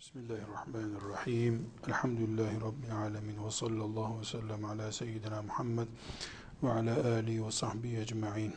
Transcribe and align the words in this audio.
Bismillahirrahmanirrahim. 0.00 1.66
Elhamdülillahi 1.86 2.60
Rabbil 2.60 2.96
alemin. 2.96 3.46
Ve 3.46 3.50
sallallahu 3.50 4.20
ve 4.20 4.24
sellem 4.24 4.64
ala 4.64 4.92
seyyidina 4.92 5.42
Muhammed 5.42 5.86
ve 6.62 6.70
ala 6.70 7.14
alihi 7.14 7.46
ve 7.46 7.50
sahbihi 7.50 7.98
ecma'in. 7.98 8.54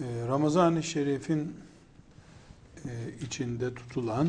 Ee, 0.00 0.26
Ramazan-ı 0.28 0.82
Şerif'in 0.82 1.56
e, 2.84 3.12
içinde 3.20 3.74
tutulan 3.74 4.28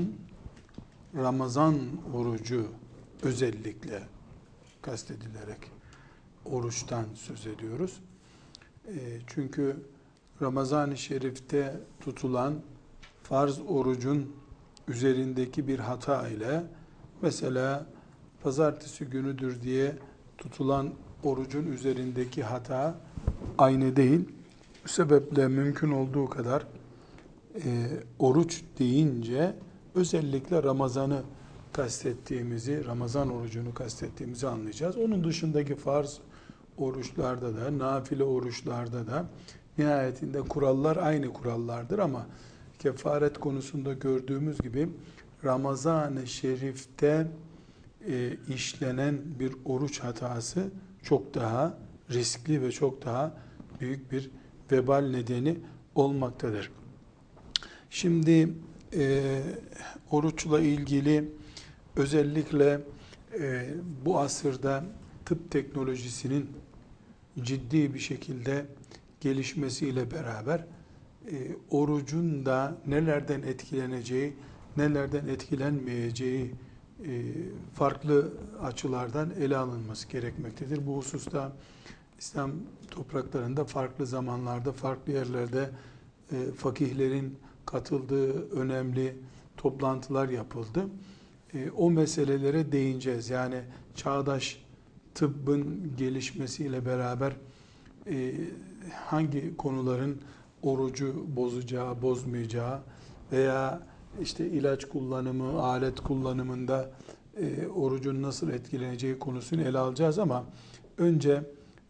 Ramazan 1.16 1.80
orucu 2.14 2.68
özellikle 3.24 4.04
kastedilerek 4.82 5.72
oruçtan 6.46 7.06
söz 7.16 7.48
ediyoruz. 7.48 8.00
Ee, 8.88 9.20
çünkü 9.28 9.78
Ramazan-ı 10.42 10.98
Şerif'te 10.98 11.80
tutulan 12.02 12.62
farz 13.30 13.60
orucun 13.68 14.32
üzerindeki 14.88 15.68
bir 15.68 15.80
hata 15.80 16.28
ile 16.28 16.64
mesela 17.22 17.86
pazartesi 18.44 19.06
günüdür 19.06 19.62
diye 19.62 19.96
tutulan 20.38 20.90
orucun 21.24 21.66
üzerindeki 21.66 22.44
hata 22.44 22.96
aynı 23.58 23.96
değil. 23.96 24.30
Bu 24.84 24.88
sebeple 24.90 25.48
mümkün 25.48 25.92
olduğu 25.92 26.26
kadar 26.26 26.68
e, 27.56 27.88
oruç 28.20 28.64
deyince 28.80 29.56
özellikle 29.96 30.64
Ramazan'ı 30.64 31.24
kastettiğimizi, 31.74 32.86
Ramazan 32.86 33.30
orucunu 33.30 33.74
kastettiğimizi 33.74 34.48
anlayacağız. 34.48 34.98
Onun 34.98 35.24
dışındaki 35.24 35.76
farz 35.76 36.20
oruçlarda 36.78 37.56
da, 37.58 37.78
nafile 37.78 38.24
oruçlarda 38.24 39.08
da 39.08 39.26
nihayetinde 39.78 40.42
kurallar 40.42 40.98
aynı 40.98 41.34
kurallardır 41.34 42.00
ama 42.00 42.26
kefaret 42.80 43.38
konusunda 43.38 43.94
gördüğümüz 43.94 44.58
gibi 44.58 44.90
Ramazan-ı 45.46 46.28
Şerif'te 46.28 47.28
e, 48.08 48.38
işlenen 48.48 49.20
bir 49.40 49.54
oruç 49.66 50.00
hatası 50.00 50.72
çok 51.04 51.34
daha 51.34 51.78
riskli 52.12 52.62
ve 52.62 52.72
çok 52.72 53.06
daha 53.06 53.34
büyük 53.82 54.12
bir 54.12 54.32
vebal 54.72 55.02
nedeni 55.02 55.58
olmaktadır. 55.96 56.72
Şimdi 57.90 58.54
e, 58.94 59.42
oruçla 60.12 60.62
ilgili 60.62 61.30
özellikle 61.96 62.82
e, 63.40 63.70
bu 64.06 64.20
asırda 64.20 64.84
tıp 65.26 65.52
teknolojisinin 65.52 66.50
ciddi 67.42 67.94
bir 67.94 68.00
şekilde 68.00 68.66
gelişmesiyle 69.22 70.12
beraber 70.12 70.66
e, 71.32 71.56
orucun 71.70 72.46
da 72.46 72.78
nelerden 72.88 73.42
etkileneceği, 73.42 74.34
nelerden 74.78 75.28
etkilenmeyeceği 75.28 76.56
e, 77.06 77.22
farklı 77.74 78.34
açılardan 78.62 79.32
ele 79.40 79.58
alınması 79.58 80.08
gerekmektedir. 80.08 80.88
Bu 80.88 80.98
hususta 80.98 81.52
İslam 82.20 82.52
topraklarında 82.92 83.66
farklı 83.66 84.06
zamanlarda, 84.06 84.72
farklı 84.72 85.14
yerlerde 85.14 85.70
e, 86.32 86.52
fakihlerin 86.52 87.38
katıldığı 87.66 88.50
önemli 88.52 89.16
toplantılar 89.58 90.30
yapıldı. 90.30 90.86
E, 91.54 91.70
o 91.70 91.92
meselelere 91.92 92.72
değineceğiz. 92.72 93.30
Yani 93.30 93.62
çağdaş 93.96 94.66
tıbbın 95.16 95.94
gelişmesiyle 95.98 96.86
beraber 96.86 97.34
e, 98.08 98.36
hangi 99.06 99.58
konuların 99.58 100.22
orucu 100.64 101.26
bozacağı, 101.36 102.02
bozmayacağı 102.02 102.80
veya 103.32 103.82
işte 104.22 104.48
ilaç 104.48 104.86
kullanımı, 104.86 105.62
alet 105.62 106.00
kullanımında 106.00 106.90
e, 107.38 107.68
orucun 107.68 108.22
nasıl 108.22 108.50
etkileneceği 108.50 109.20
konusunu 109.20 109.62
ele 109.62 109.78
alacağız 109.78 110.20
ama 110.20 110.44
önce 110.98 111.44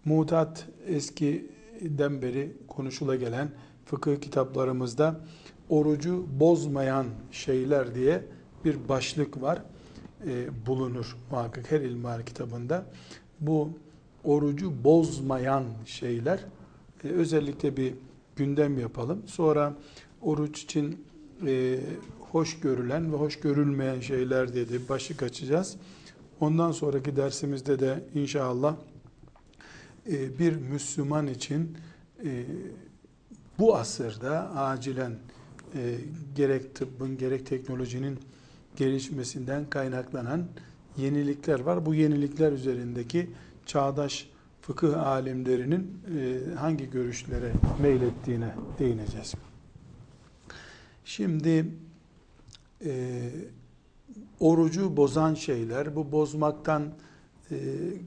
mutat 0.06 0.68
eskiden 0.88 2.22
beri 2.22 2.58
konuşula 2.68 3.16
gelen 3.16 3.50
fıkıh 3.86 4.22
kitaplarımızda 4.22 5.20
orucu 5.70 6.26
bozmayan 6.40 7.06
şeyler 7.32 7.96
diye 7.96 8.24
bir 8.66 8.90
başlık 8.90 9.42
var. 9.42 9.62
E, 10.28 10.66
bulunur 10.66 11.18
muhakkak 11.32 11.72
her 11.72 11.82
ilmihal 11.82 12.22
kitabında. 12.22 12.86
Bu 13.40 13.70
orucu 14.24 14.84
bozmayan 14.84 15.64
şeyler 15.86 16.40
e, 17.04 17.08
özellikle 17.08 17.78
bir 17.78 17.94
gündem 18.40 18.80
yapalım. 18.80 19.24
Sonra 19.26 19.74
oruç 20.22 20.64
için 20.64 21.06
e, 21.48 21.80
hoş 22.32 22.60
görülen 22.60 23.14
ve 23.14 23.18
hoş 23.18 23.40
görülmeyen 23.40 24.00
şeyler 24.00 24.54
dedi 24.54 24.90
başlık 24.90 25.24
açacağız. 25.24 25.78
Ondan 26.40 26.72
sonraki 26.72 27.16
dersimizde 27.16 27.80
de 27.80 28.04
inşallah 28.16 28.76
e, 30.12 30.40
bir 30.40 30.56
Müslüman 30.56 31.28
için 31.28 31.78
e, 32.26 32.46
bu 33.60 33.76
asırda 33.76 34.56
acilen 34.56 35.12
e, 35.76 35.96
gerek 36.36 36.76
tıbbın 36.76 37.18
gerek 37.18 37.46
teknolojinin 37.46 38.20
gelişmesinden 38.76 39.70
kaynaklanan 39.70 40.46
yenilikler 40.98 41.60
var. 41.60 41.86
Bu 41.86 41.96
yenilikler 41.96 42.52
üzerindeki 42.52 43.30
çağdaş 43.66 44.30
fıkıh 44.62 45.08
alimlerinin 45.08 46.02
e, 46.18 46.56
hangi 46.56 46.90
görüşlere 46.90 47.52
meylettiğine 47.82 48.56
değineceğiz. 48.80 49.34
Şimdi 51.06 51.66
e, 52.86 53.22
orucu 54.40 54.98
bozan 54.98 55.34
şeyler, 55.34 55.96
bu 55.96 56.12
bozmaktan 56.12 56.84
e, 57.52 57.58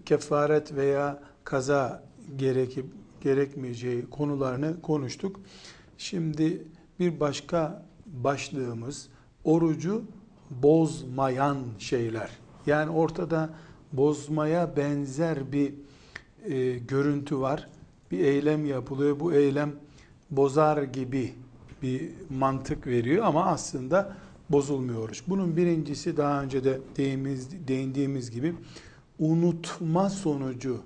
kefaret 0.07 0.75
veya 0.75 1.23
kaza 1.45 2.03
gerekip 2.37 2.87
gerekmeyeceği 3.21 4.11
konularını 4.11 4.83
konuştuk. 4.83 5.41
Şimdi 5.99 6.63
bir 7.01 7.21
başka 7.21 7.87
başlığımız 8.07 9.09
orucu 9.45 10.05
bozmayan 10.51 11.59
şeyler. 11.79 12.31
Yani 12.67 12.91
ortada 12.91 13.51
bozmaya 13.93 14.77
benzer 14.77 15.53
bir 15.53 15.75
e, 16.49 16.79
görüntü 16.79 17.41
var. 17.41 17.69
Bir 18.11 18.19
eylem 18.19 18.67
yapılıyor. 18.67 19.21
Bu 19.21 19.33
eylem 19.33 19.73
bozar 20.31 20.83
gibi 20.83 21.35
bir 21.83 22.11
mantık 22.31 22.87
veriyor 22.87 23.25
ama 23.25 23.47
aslında 23.47 24.17
bozulmuyor 24.51 25.03
oruç. 25.03 25.23
Bunun 25.29 25.57
birincisi 25.57 26.17
daha 26.17 26.43
önce 26.43 26.65
de 26.65 26.81
değimiz, 26.97 27.69
değindiğimiz 27.69 28.31
gibi 28.31 28.55
unutma 29.19 30.11
sonucu 30.11 30.81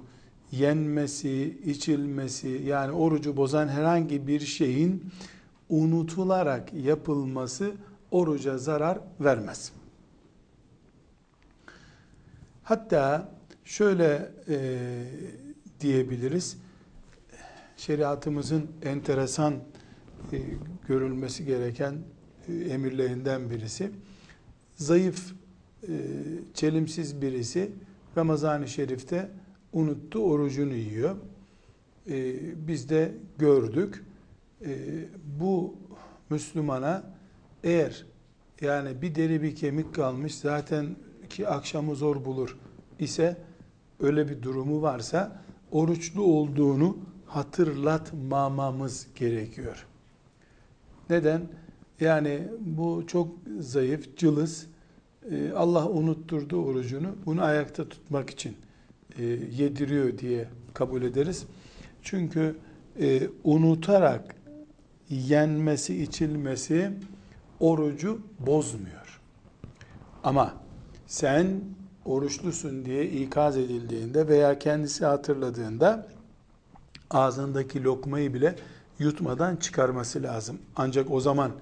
yenmesi, 0.53 1.59
içilmesi 1.65 2.49
yani 2.49 2.93
orucu 2.93 3.37
bozan 3.37 3.69
herhangi 3.69 4.27
bir 4.27 4.41
şeyin 4.41 5.05
unutularak 5.69 6.75
yapılması 6.75 7.73
oruca 8.11 8.59
zarar 8.59 8.99
vermez. 9.21 9.73
Hatta 12.63 13.33
şöyle 13.65 14.33
e, 14.49 14.57
diyebiliriz. 15.81 16.57
Şeriatımızın 17.77 18.71
enteresan 18.83 19.55
e, 20.33 20.39
görülmesi 20.89 21.45
gereken 21.45 21.99
e, 22.49 22.55
emirlerinden 22.55 23.51
birisi. 23.51 23.91
Zayıf, 24.77 25.33
e, 25.83 25.93
çelimsiz 26.55 27.23
birisi 27.23 27.71
Ramazan-ı 28.17 28.69
Şerif'te 28.69 29.31
unuttu, 29.73 30.19
orucunu 30.19 30.75
yiyor. 30.75 31.17
E, 32.11 32.35
biz 32.69 32.89
de 32.89 33.15
gördük. 33.39 34.05
E, 34.65 34.79
bu 35.41 35.75
Müslümana 36.31 37.03
eğer 37.65 38.07
yani 38.61 39.03
bir 39.03 39.15
deri 39.15 39.43
bir 39.43 39.57
kemik 39.57 39.95
kalmış 39.95 40.35
zaten 40.35 40.97
ki 41.31 41.49
akşamı 41.49 41.95
zor 41.95 42.25
bulur 42.25 42.57
ise 42.99 43.37
öyle 44.01 44.29
bir 44.29 44.43
durumu 44.43 44.83
varsa 44.83 45.43
oruçlu 45.71 46.23
olduğunu 46.23 46.97
hatırlatmamamız 47.27 49.07
gerekiyor. 49.15 49.87
Neden? 51.11 51.43
Yani 52.01 52.43
bu 52.61 53.05
çok 53.07 53.29
zayıf, 53.61 54.17
cılız. 54.17 54.67
Ee, 55.31 55.51
Allah 55.51 55.89
unutturdu 55.89 56.65
orucunu. 56.65 57.17
Bunu 57.27 57.43
ayakta 57.43 57.89
tutmak 57.89 58.31
için 58.31 58.57
e, 59.19 59.25
yediriyor 59.25 60.19
diye 60.19 60.49
kabul 60.75 61.03
ederiz. 61.03 61.47
Çünkü 62.03 62.57
e, 63.01 63.23
unutarak 63.45 64.37
yenmesi, 65.11 66.03
içilmesi 66.03 66.91
orucu 67.61 68.21
bozmuyor. 68.47 69.21
Ama 70.25 70.55
sen 71.07 71.61
oruçlusun 72.07 72.85
diye 72.85 73.11
ikaz 73.11 73.57
edildiğinde 73.57 74.29
veya 74.29 74.59
kendisi 74.59 75.05
hatırladığında 75.05 76.07
ağzındaki 77.11 77.85
lokmayı 77.85 78.35
bile 78.35 78.57
yutmadan 78.99 79.57
çıkarması 79.57 80.23
lazım. 80.23 80.59
Ancak 80.77 81.11
o 81.11 81.21
zaman 81.21 81.53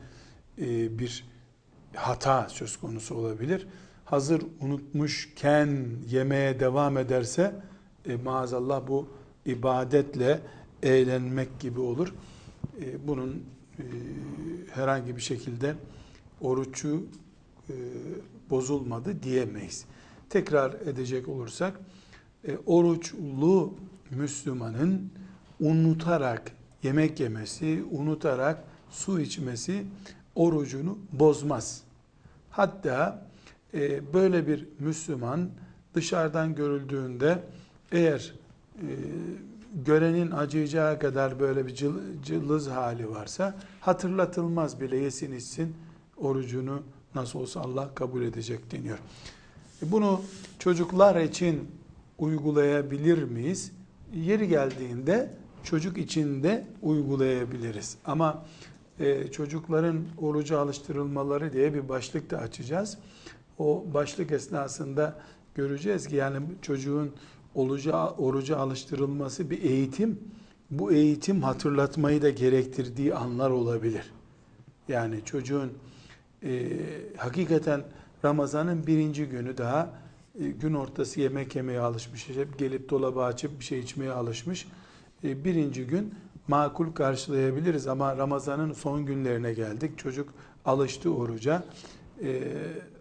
e, 0.59 0.99
bir 0.99 1.25
hata 1.95 2.49
söz 2.49 2.77
konusu 2.77 3.15
olabilir. 3.15 3.67
Hazır 4.05 4.43
unutmuşken 4.61 5.87
yemeye 6.11 6.61
devam 6.61 6.99
ederse 6.99 7.55
e, 8.09 8.17
maazallah 8.17 8.89
bu 8.89 9.09
ibadetle 9.47 10.41
eğlenmek 10.83 11.61
gibi 11.61 11.81
olur. 11.81 12.15
E, 12.81 13.09
bunun 13.09 13.43
e, 13.79 13.85
herhangi 14.75 15.17
bir 15.17 15.23
şekilde 15.23 15.75
orucu 16.41 17.07
e, 17.69 17.75
bozulmadı 18.51 19.23
diyemeyiz. 19.23 19.85
Tekrar 20.35 20.73
edecek 20.73 21.29
olursak 21.29 21.81
e, 22.49 22.57
oruçlu 22.67 23.75
Müslümanın 24.11 25.13
unutarak 25.61 26.53
yemek 26.83 27.21
yemesi, 27.21 27.85
unutarak 27.91 28.65
su 28.91 29.21
içmesi 29.21 29.87
orucunu 30.35 30.99
bozmaz. 31.13 31.83
Hatta 32.51 33.27
e, 33.75 34.13
böyle 34.15 34.47
bir 34.47 34.67
Müslüman 34.79 35.51
dışarıdan 35.95 36.55
görüldüğünde 36.55 37.43
eğer 37.93 38.35
e, 38.77 38.87
görenin 39.85 40.31
acıyacağı 40.31 40.99
kadar 40.99 41.41
böyle 41.41 41.67
bir 41.67 41.75
cıl, 41.75 41.95
cılız 42.23 42.69
hali 42.69 43.11
varsa 43.11 43.55
hatırlatılmaz 43.81 44.81
bile 44.81 44.97
yesin 44.97 45.33
içsin 45.33 45.77
orucunu 46.17 46.83
nasıl 47.15 47.39
olsa 47.39 47.61
Allah 47.61 47.95
kabul 47.95 48.23
edecek 48.23 48.73
deniyor. 48.73 48.99
E, 49.85 49.93
bunu 49.93 50.21
çocuklar 50.59 51.21
için 51.21 51.69
uygulayabilir 52.19 53.23
miyiz? 53.23 53.73
Yeri 54.15 54.49
geldiğinde 54.49 55.31
çocuk 55.65 55.99
için 55.99 56.43
de 56.43 56.67
uygulayabiliriz. 56.83 57.97
Ama 58.05 58.45
e, 59.01 59.27
çocukların 59.27 60.05
oruca 60.19 60.59
alıştırılmaları 60.59 61.53
diye 61.53 61.75
bir 61.75 61.89
başlık 61.89 62.31
da 62.31 62.39
açacağız. 62.39 62.99
O 63.59 63.85
başlık 63.95 64.33
esnasında 64.33 65.19
göreceğiz 65.55 66.09
ki 66.09 66.17
yani 66.17 66.37
çocuğun 66.63 67.13
oruca, 67.55 68.09
oruca 68.09 68.57
alıştırılması 68.57 69.51
bir 69.51 69.63
eğitim. 69.63 70.21
Bu 70.71 70.93
eğitim 70.93 71.43
hatırlatmayı 71.43 72.23
da 72.23 72.31
gerektirdiği 72.31 73.15
anlar 73.15 73.51
olabilir. 73.51 74.13
Yani 74.89 75.25
çocuğun 75.25 75.73
e, 76.43 76.69
hakikaten 77.17 77.85
Ramazan'ın 78.25 78.87
birinci 78.87 79.27
günü 79.27 79.59
daha 79.59 79.91
e, 80.41 80.49
gün 80.49 80.75
ortası 80.75 81.21
yemek 81.21 81.57
yemeye 81.57 81.81
alışmış. 81.81 82.29
Hep 82.29 82.59
gelip 82.59 82.91
dolabı 82.91 83.23
açıp 83.23 83.61
bir 83.61 83.65
şey 83.65 83.79
içmeye 83.79 84.13
alışmış. 84.13 84.69
E, 85.25 85.45
birinci 85.45 85.87
gün 85.87 86.15
makul 86.49 86.93
karşılayabiliriz 86.93 87.87
ama 87.87 88.17
Ramazan'ın 88.17 88.73
son 88.73 89.07
günlerine 89.07 89.53
geldik. 89.53 89.99
Çocuk 89.99 90.35
alıştı 90.65 91.15
oruca. 91.15 91.63
E, 92.23 92.43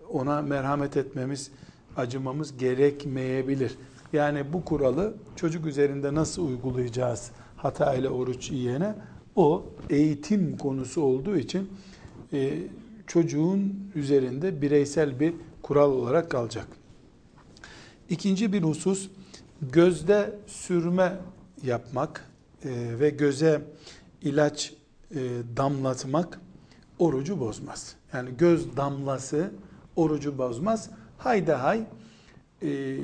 ona 0.10 0.42
merhamet 0.42 0.98
etmemiz, 0.98 1.52
acımamız 1.98 2.58
gerekmeyebilir. 2.58 3.76
Yani 4.14 4.54
bu 4.54 4.66
kuralı 4.66 5.14
çocuk 5.36 5.66
üzerinde 5.66 6.16
nasıl 6.16 6.48
uygulayacağız 6.48 7.32
hata 7.58 7.94
ile 7.94 8.10
oruç 8.10 8.52
yiyene? 8.52 8.96
O 9.36 9.66
eğitim 9.90 10.58
konusu 10.58 11.02
olduğu 11.02 11.38
için 11.38 11.70
çocuğun 13.08 13.92
üzerinde 13.96 14.62
bireysel 14.62 15.20
bir 15.20 15.34
kural 15.62 15.92
olarak 15.92 16.32
kalacak. 16.32 16.68
İkinci 18.10 18.54
bir 18.54 18.64
husus 18.64 19.10
gözde 19.62 20.36
sürme 20.48 21.20
yapmak 21.64 22.30
e, 22.66 23.00
ve 23.00 23.10
göze 23.10 23.62
ilaç 24.22 24.74
e, 25.12 25.20
damlatmak 25.58 26.40
orucu 27.00 27.40
bozmaz. 27.40 27.96
Yani 28.14 28.30
göz 28.38 28.78
damlası 28.78 29.52
orucu 29.96 30.38
bozmaz. 30.38 30.90
Hayda 31.18 31.64
hay 31.64 31.84
e, 32.62 32.98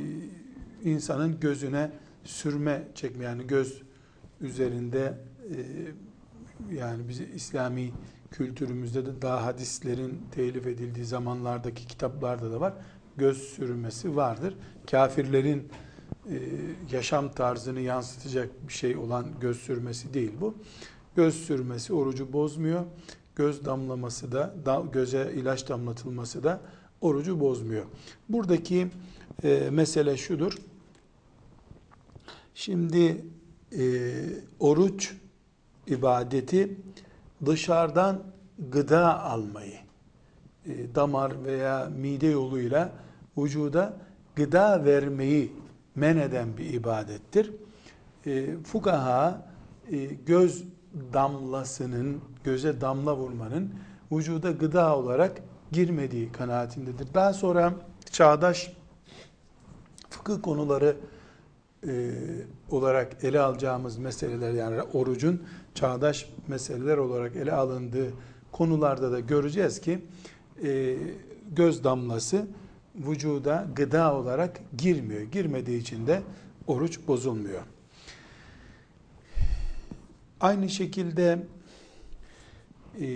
insanın 0.84 1.40
gözüne 1.40 1.92
sürme 2.24 2.88
çekme 2.96 3.26
yani 3.26 3.48
göz 3.48 3.82
üzerinde 4.42 5.18
e, 5.50 5.58
yani 6.76 7.10
bizi 7.10 7.30
İslami 7.36 7.92
kültürümüzde 8.32 9.06
de 9.06 9.22
daha 9.22 9.46
hadislerin 9.46 10.22
telif 10.32 10.68
edildiği 10.68 11.06
zamanlardaki 11.06 11.88
kitaplarda 11.88 12.52
da 12.52 12.62
var. 12.62 12.74
Göz 13.18 13.38
sürmesi 13.38 14.16
vardır. 14.16 14.56
Kafirlerin 14.92 15.70
e, 16.30 16.36
yaşam 16.92 17.32
tarzını 17.32 17.80
yansıtacak 17.80 18.68
bir 18.68 18.74
şey 18.74 18.98
olan 18.98 19.26
göz 19.42 19.58
sürmesi 19.58 20.14
değil 20.14 20.32
bu. 20.42 20.56
Göz 21.16 21.36
sürmesi 21.36 21.94
orucu 21.94 22.34
bozmuyor. 22.34 22.86
Göz 23.36 23.66
damlaması 23.66 24.32
da, 24.32 24.56
da 24.66 24.84
göze 24.94 25.34
ilaç 25.36 25.70
damlatılması 25.70 26.44
da 26.44 26.62
orucu 27.02 27.40
bozmuyor. 27.40 27.86
Buradaki 28.30 28.88
e, 29.44 29.70
mesele 29.72 30.18
şudur. 30.18 30.58
Şimdi 32.56 33.26
e, 33.78 34.14
oruç 34.60 35.16
ibadeti 35.88 36.78
dışarıdan 37.46 38.24
gıda 38.72 39.24
almayı, 39.24 39.78
e, 40.66 40.96
damar 40.96 41.44
veya 41.44 41.90
mide 41.98 42.28
yoluyla 42.28 42.92
vücuda 43.38 43.94
gıda 44.36 44.86
vermeyi 44.86 45.54
men 45.96 46.18
eden 46.18 46.58
bir 46.58 46.74
ibadettir. 46.74 47.52
E, 48.26 48.58
fukaha 48.64 49.46
e, 49.92 49.98
göz 50.06 50.64
damlasının, 51.14 52.22
göze 52.44 52.82
damla 52.82 53.16
vurmanın 53.16 53.74
vücuda 54.12 54.52
gıda 54.52 54.98
olarak 54.98 55.42
girmediği 55.72 56.32
kanaatindedir. 56.32 57.14
Daha 57.14 57.34
sonra 57.34 57.74
çağdaş 58.12 58.74
fıkıh 60.10 60.42
konuları 60.42 60.98
e, 61.88 62.12
olarak 62.70 63.24
ele 63.24 63.40
alacağımız 63.40 63.98
meseleler 63.98 64.52
yani 64.52 64.82
orucun 64.82 65.44
çağdaş 65.76 66.30
meseleler 66.48 66.98
olarak 66.98 67.36
ele 67.36 67.52
alındığı 67.52 68.14
konularda 68.52 69.12
da 69.12 69.20
göreceğiz 69.20 69.82
ki 69.82 70.00
e, 70.64 70.98
göz 71.52 71.84
damlası 71.84 72.48
vücuda 72.96 73.68
gıda 73.76 74.16
olarak 74.16 74.62
girmiyor. 74.78 75.22
Girmediği 75.22 75.82
için 75.82 76.08
de 76.08 76.22
oruç 76.68 77.00
bozulmuyor. 77.08 77.62
Aynı 80.40 80.70
şekilde 80.70 81.48
e, 83.02 83.08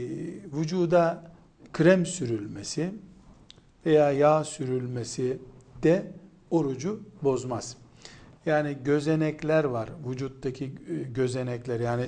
vücuda 0.54 1.32
krem 1.74 2.06
sürülmesi 2.06 2.94
veya 3.86 4.12
yağ 4.12 4.44
sürülmesi 4.44 5.38
de 5.84 6.12
orucu 6.52 7.04
bozmaz. 7.24 7.78
Yani 8.46 8.78
gözenekler 8.84 9.64
var. 9.64 9.90
Vücuttaki 10.10 10.66
e, 10.66 10.94
gözenekler 11.04 11.80
yani 11.80 12.06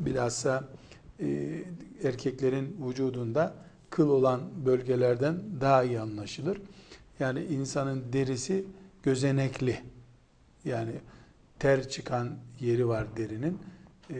bilhassa 0.00 0.64
e, 1.20 1.58
erkeklerin 2.04 2.76
vücudunda 2.88 3.54
kıl 3.90 4.08
olan 4.08 4.40
bölgelerden 4.66 5.36
daha 5.60 5.84
iyi 5.84 6.00
anlaşılır. 6.00 6.60
Yani 7.20 7.44
insanın 7.44 8.12
derisi 8.12 8.64
gözenekli. 9.02 9.80
Yani 10.64 10.92
ter 11.58 11.88
çıkan 11.88 12.28
yeri 12.60 12.88
var 12.88 13.06
derinin. 13.16 13.58
E, 14.10 14.16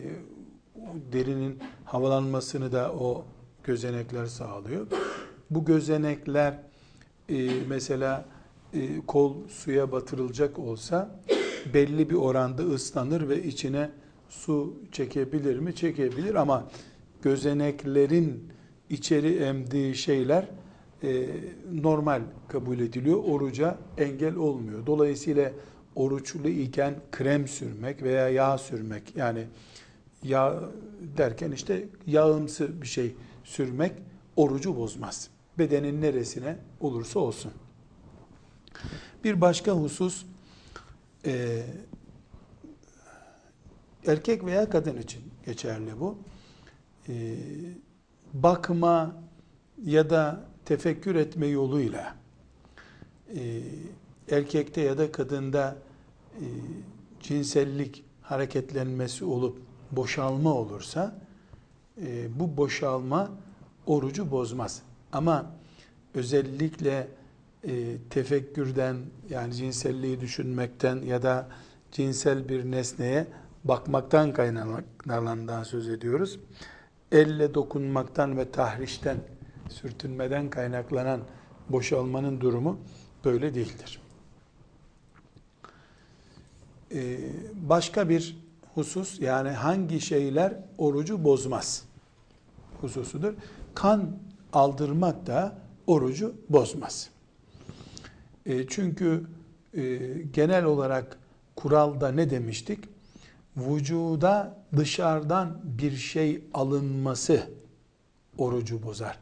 derinin 1.13 1.59
havalanmasını 1.85 2.71
da 2.71 2.93
o 2.93 3.25
gözenekler 3.63 4.25
sağlıyor. 4.25 4.87
Bu 5.49 5.65
gözenekler 5.65 6.59
mesela 7.67 8.25
kol 9.07 9.47
suya 9.47 9.91
batırılacak 9.91 10.59
olsa 10.59 11.19
belli 11.73 12.09
bir 12.09 12.15
oranda 12.15 12.63
ıslanır 12.63 13.29
ve 13.29 13.43
içine 13.43 13.89
su 14.29 14.73
çekebilir 14.91 15.59
mi? 15.59 15.75
Çekebilir 15.75 16.35
ama 16.35 16.67
gözeneklerin 17.21 18.49
içeri 18.89 19.35
emdiği 19.35 19.95
şeyler 19.95 20.47
e, 21.03 21.27
normal 21.73 22.21
kabul 22.47 22.79
ediliyor. 22.79 23.23
Oruca 23.23 23.77
engel 23.97 24.35
olmuyor. 24.35 24.85
Dolayısıyla 24.85 25.51
oruçlu 25.95 26.49
iken 26.49 26.95
krem 27.11 27.47
sürmek 27.47 28.03
veya 28.03 28.29
yağ 28.29 28.57
sürmek 28.57 29.15
yani 29.15 29.45
yağ 30.23 30.69
derken 31.17 31.51
işte 31.51 31.87
yağımsı 32.07 32.81
bir 32.81 32.87
şey 32.87 33.15
sürmek 33.43 33.91
orucu 34.35 34.75
bozmaz. 34.75 35.29
Bedenin 35.57 36.01
neresine 36.01 36.57
olursa 36.79 37.19
olsun. 37.19 37.51
Bir 39.23 39.41
başka 39.41 39.71
husus 39.71 40.25
e, 41.25 41.63
erkek 44.07 44.45
veya 44.45 44.69
kadın 44.69 44.97
için 44.97 45.21
geçerli 45.45 45.99
bu. 45.99 46.17
E, 47.09 47.35
bakma 48.33 49.15
ya 49.85 50.09
da 50.09 50.45
tefekkür 50.65 51.15
etme 51.15 51.47
yoluyla 51.47 52.15
e, 53.35 53.61
erkekte 54.29 54.81
ya 54.81 54.97
da 54.97 55.11
kadında 55.11 55.77
e, 56.35 56.45
cinsellik 57.19 58.03
hareketlenmesi 58.21 59.25
olup 59.25 59.61
boşalma 59.91 60.53
olursa 60.53 61.15
e, 62.01 62.39
bu 62.39 62.57
boşalma 62.57 63.31
orucu 63.85 64.31
bozmaz. 64.31 64.81
Ama 65.11 65.51
özellikle 66.13 67.07
e, 67.67 67.97
tefekkürden 68.09 68.97
yani 69.29 69.53
cinselliği 69.53 70.21
düşünmekten 70.21 71.01
ya 71.01 71.23
da 71.23 71.47
cinsel 71.91 72.49
bir 72.49 72.71
nesneye 72.71 73.27
bakmaktan 73.63 74.33
kaynaklanandan 74.33 75.63
söz 75.63 75.89
ediyoruz. 75.89 76.39
Elle 77.11 77.53
dokunmaktan 77.53 78.37
ve 78.37 78.51
tahrişten, 78.51 79.17
sürtünmeden 79.69 80.49
kaynaklanan 80.49 81.21
boşalmanın 81.69 82.41
durumu 82.41 82.79
böyle 83.25 83.55
değildir. 83.55 84.01
Ee, 86.93 87.17
başka 87.53 88.09
bir 88.09 88.37
husus 88.75 89.19
yani 89.19 89.49
hangi 89.49 90.01
şeyler 90.01 90.57
orucu 90.77 91.23
bozmaz 91.23 91.85
hususudur. 92.81 93.33
Kan 93.75 94.17
aldırmak 94.53 95.27
da 95.27 95.57
orucu 95.87 96.35
bozmaz. 96.49 97.10
E, 98.45 98.67
çünkü 98.67 99.23
e, 99.73 99.97
genel 100.33 100.65
olarak 100.65 101.17
kuralda 101.55 102.11
ne 102.11 102.29
demiştik? 102.29 102.79
Vücuda 103.57 104.57
dışarıdan 104.77 105.61
bir 105.63 105.91
şey 105.91 106.43
alınması 106.53 107.43
orucu 108.37 108.83
bozar. 108.83 109.17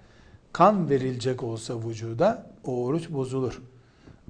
Kan 0.54 0.90
verilecek 0.90 1.44
olsa 1.44 1.88
vücuda 1.88 2.52
o 2.66 2.84
oruç 2.84 3.10
bozulur. 3.10 3.62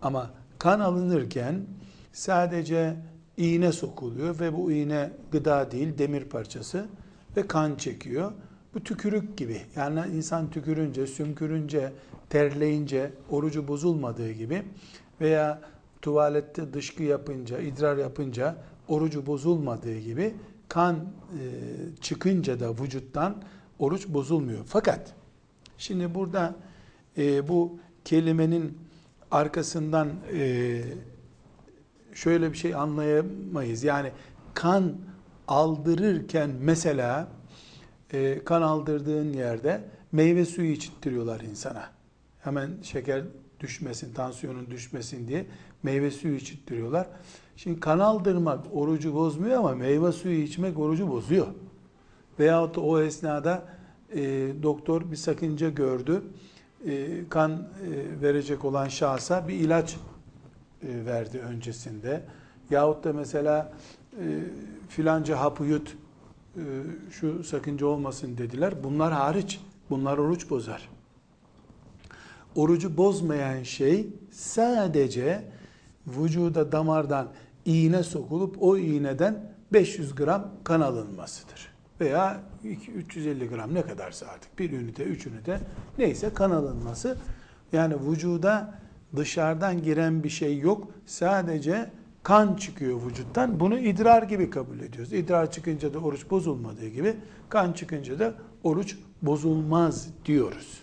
Ama 0.01 0.29
kan 0.59 0.79
alınırken 0.79 1.65
sadece 2.13 2.95
iğne 3.37 3.71
sokuluyor 3.71 4.39
ve 4.39 4.57
bu 4.57 4.71
iğne 4.71 5.11
gıda 5.31 5.71
değil 5.71 5.97
demir 5.97 6.23
parçası 6.23 6.85
ve 7.37 7.47
kan 7.47 7.75
çekiyor. 7.75 8.31
Bu 8.73 8.79
tükürük 8.79 9.37
gibi. 9.37 9.61
Yani 9.75 9.99
insan 10.15 10.49
tükürünce, 10.49 11.07
sümkürünce, 11.07 11.93
terleyince 12.29 13.11
orucu 13.29 13.67
bozulmadığı 13.67 14.31
gibi 14.31 14.63
veya 15.21 15.61
tuvalette 16.01 16.73
dışkı 16.73 17.03
yapınca, 17.03 17.59
idrar 17.59 17.97
yapınca 17.97 18.55
orucu 18.87 19.25
bozulmadığı 19.25 19.99
gibi 19.99 20.33
kan 20.69 20.95
e, 20.95 21.01
çıkınca 22.01 22.59
da 22.59 22.71
vücuttan 22.71 23.43
oruç 23.79 24.07
bozulmuyor. 24.07 24.63
Fakat 24.65 25.13
şimdi 25.77 26.15
burada 26.15 26.55
e, 27.17 27.47
bu 27.47 27.79
kelimenin 28.05 28.77
arkasından 29.31 30.09
e, 30.33 30.81
şöyle 32.13 32.51
bir 32.51 32.57
şey 32.57 32.75
anlayamayız. 32.75 33.83
Yani 33.83 34.11
kan 34.53 34.97
aldırırken 35.47 36.51
mesela 36.61 37.27
e, 38.13 38.43
kan 38.43 38.61
aldırdığın 38.61 39.33
yerde 39.33 39.81
meyve 40.11 40.45
suyu 40.45 40.71
içittiriyorlar 40.71 41.41
insana. 41.41 41.89
Hemen 42.39 42.69
şeker 42.81 43.23
düşmesin, 43.59 44.13
tansiyonun 44.13 44.71
düşmesin 44.71 45.27
diye 45.27 45.45
meyve 45.83 46.11
suyu 46.11 46.35
içittiriyorlar. 46.35 47.07
Şimdi 47.55 47.79
kan 47.79 47.99
aldırmak 47.99 48.65
orucu 48.73 49.13
bozmuyor 49.13 49.57
ama 49.57 49.75
meyve 49.75 50.11
suyu 50.11 50.41
içmek 50.41 50.79
orucu 50.79 51.09
bozuyor. 51.09 51.47
Veyahut 52.39 52.75
da 52.75 52.81
o 52.81 53.01
esnada 53.01 53.63
e, 54.15 54.21
doktor 54.63 55.11
bir 55.11 55.15
sakınca 55.15 55.69
gördü. 55.69 56.23
E, 56.87 57.07
kan 57.29 57.51
e, 57.51 58.21
verecek 58.21 58.65
olan 58.65 58.87
şahsa 58.87 59.47
bir 59.47 59.53
ilaç 59.53 59.97
e, 60.83 61.05
verdi 61.05 61.39
öncesinde. 61.39 62.21
Yahut 62.69 63.03
da 63.03 63.13
mesela 63.13 63.73
e, 64.11 64.23
filanca 64.89 65.39
hapı 65.39 65.63
yut 65.63 65.97
şu 67.11 67.43
sakınca 67.43 67.85
olmasın 67.85 68.37
dediler. 68.37 68.83
Bunlar 68.83 69.13
hariç. 69.13 69.59
Bunlar 69.89 70.17
oruç 70.17 70.49
bozar. 70.49 70.89
Orucu 72.55 72.97
bozmayan 72.97 73.63
şey 73.63 74.07
sadece 74.31 75.43
vücuda 76.07 76.71
damardan 76.71 77.27
iğne 77.65 78.03
sokulup 78.03 78.55
o 78.63 78.77
iğneden 78.77 79.53
500 79.73 80.15
gram 80.15 80.51
kan 80.63 80.81
alınmasıdır. 80.81 81.71
Veya 82.01 82.41
350 82.95 83.49
gram 83.49 83.73
ne 83.73 83.81
kadarsa 83.81 84.25
artık 84.25 84.59
bir 84.59 84.71
ünite, 84.71 85.03
üç 85.03 85.27
ünite 85.27 85.59
neyse 85.97 86.33
kan 86.33 86.51
alınması. 86.51 87.17
Yani 87.73 87.95
vücuda 88.09 88.79
dışarıdan 89.15 89.83
giren 89.83 90.23
bir 90.23 90.29
şey 90.29 90.59
yok. 90.59 90.87
Sadece 91.05 91.91
kan 92.29 92.55
çıkıyor 92.55 93.05
vücuttan. 93.05 93.59
Bunu 93.59 93.79
idrar 93.79 94.23
gibi 94.23 94.49
kabul 94.49 94.79
ediyoruz. 94.79 95.13
İdrar 95.13 95.51
çıkınca 95.51 95.93
da 95.93 95.99
oruç 95.99 96.29
bozulmadığı 96.29 96.87
gibi 96.87 97.15
kan 97.49 97.73
çıkınca 97.73 98.19
da 98.19 98.33
oruç 98.63 98.97
bozulmaz 99.21 100.07
diyoruz. 100.25 100.81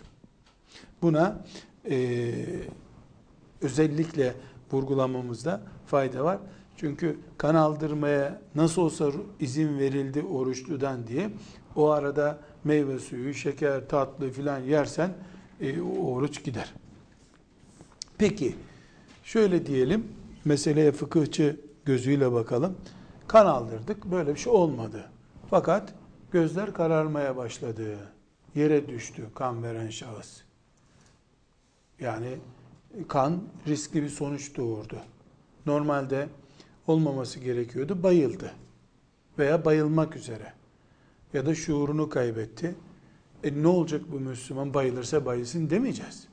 Buna 1.02 1.44
e, 1.90 2.34
özellikle 3.62 4.34
vurgulamamızda 4.72 5.60
fayda 5.86 6.24
var. 6.24 6.38
Çünkü 6.76 7.18
kan 7.38 7.54
aldırmaya 7.54 8.40
nasıl 8.54 8.82
olsa 8.82 9.10
izin 9.40 9.78
verildi 9.78 10.22
oruçludan 10.22 11.06
diye 11.06 11.30
o 11.76 11.90
arada 11.90 12.38
meyve 12.64 12.98
suyu, 12.98 13.34
şeker, 13.34 13.88
tatlı 13.88 14.30
filan 14.30 14.60
yersen 14.60 15.10
e, 15.60 15.80
o 15.80 16.12
oruç 16.12 16.44
gider. 16.44 16.74
Peki 18.18 18.54
şöyle 19.24 19.66
diyelim 19.66 20.25
meseleye 20.46 20.92
fıkıhçı 20.92 21.60
gözüyle 21.84 22.32
bakalım. 22.32 22.76
Kan 23.28 23.46
aldırdık 23.46 24.04
böyle 24.04 24.34
bir 24.34 24.40
şey 24.40 24.52
olmadı. 24.52 25.10
Fakat 25.50 25.94
gözler 26.30 26.74
kararmaya 26.74 27.36
başladı. 27.36 27.98
Yere 28.54 28.88
düştü 28.88 29.26
kan 29.34 29.62
veren 29.62 29.90
şahıs. 29.90 30.40
Yani 32.00 32.38
kan 33.08 33.42
riskli 33.66 34.02
bir 34.02 34.08
sonuç 34.08 34.56
doğurdu. 34.56 34.96
Normalde 35.66 36.28
olmaması 36.86 37.40
gerekiyordu, 37.40 38.02
bayıldı. 38.02 38.52
Veya 39.38 39.64
bayılmak 39.64 40.16
üzere. 40.16 40.52
Ya 41.32 41.46
da 41.46 41.54
şuurunu 41.54 42.08
kaybetti. 42.08 42.74
E 43.44 43.62
ne 43.62 43.68
olacak 43.68 44.02
bu 44.12 44.20
Müslüman 44.20 44.74
bayılırsa 44.74 45.26
bayılsın 45.26 45.70
demeyeceğiz. 45.70 46.28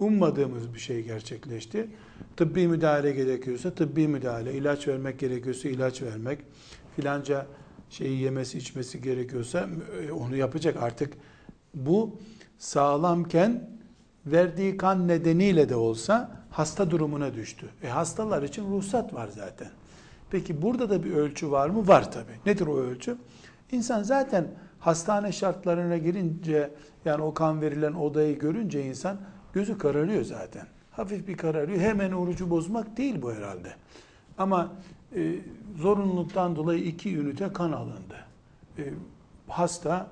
Ummadığımız 0.00 0.74
bir 0.74 0.78
şey 0.78 1.02
gerçekleşti. 1.02 1.88
Tıbbi 2.36 2.68
müdahale 2.68 3.12
gerekiyorsa 3.12 3.70
tıbbi 3.70 4.08
müdahale, 4.08 4.54
ilaç 4.54 4.88
vermek 4.88 5.18
gerekiyorsa 5.18 5.68
ilaç 5.68 6.02
vermek, 6.02 6.38
filanca 6.96 7.46
şeyi 7.90 8.20
yemesi 8.22 8.58
içmesi 8.58 9.02
gerekiyorsa 9.02 9.68
e, 10.08 10.12
onu 10.12 10.36
yapacak 10.36 10.82
artık. 10.82 11.14
Bu 11.74 12.18
sağlamken 12.58 13.70
verdiği 14.26 14.76
kan 14.76 15.08
nedeniyle 15.08 15.68
de 15.68 15.76
olsa 15.76 16.42
hasta 16.50 16.90
durumuna 16.90 17.34
düştü. 17.34 17.66
E 17.82 17.88
hastalar 17.88 18.42
için 18.42 18.70
ruhsat 18.70 19.14
var 19.14 19.28
zaten. 19.28 19.70
Peki 20.30 20.62
burada 20.62 20.90
da 20.90 21.04
bir 21.04 21.12
ölçü 21.12 21.50
var 21.50 21.68
mı? 21.68 21.88
Var 21.88 22.12
tabi. 22.12 22.32
Nedir 22.46 22.66
o 22.66 22.76
ölçü? 22.76 23.16
İnsan 23.72 24.02
zaten 24.02 24.46
hastane 24.78 25.32
şartlarına 25.32 25.96
girince 25.96 26.70
yani 27.04 27.22
o 27.22 27.34
kan 27.34 27.60
verilen 27.60 27.92
odayı 27.92 28.38
görünce 28.38 28.84
insan 28.84 29.16
gözü 29.52 29.78
kararıyor 29.78 30.24
zaten. 30.24 30.66
Hafif 30.90 31.28
bir 31.28 31.36
kararıyor. 31.36 31.80
Hemen 31.80 32.12
orucu 32.12 32.50
bozmak 32.50 32.96
değil 32.96 33.22
bu 33.22 33.32
herhalde. 33.32 33.72
Ama 34.38 34.72
e, 35.16 35.34
zorunluluktan 35.76 36.56
dolayı 36.56 36.84
iki 36.84 37.18
ünite 37.18 37.52
kan 37.52 37.72
alındı. 37.72 38.16
E, 38.78 38.82
hasta 39.48 40.10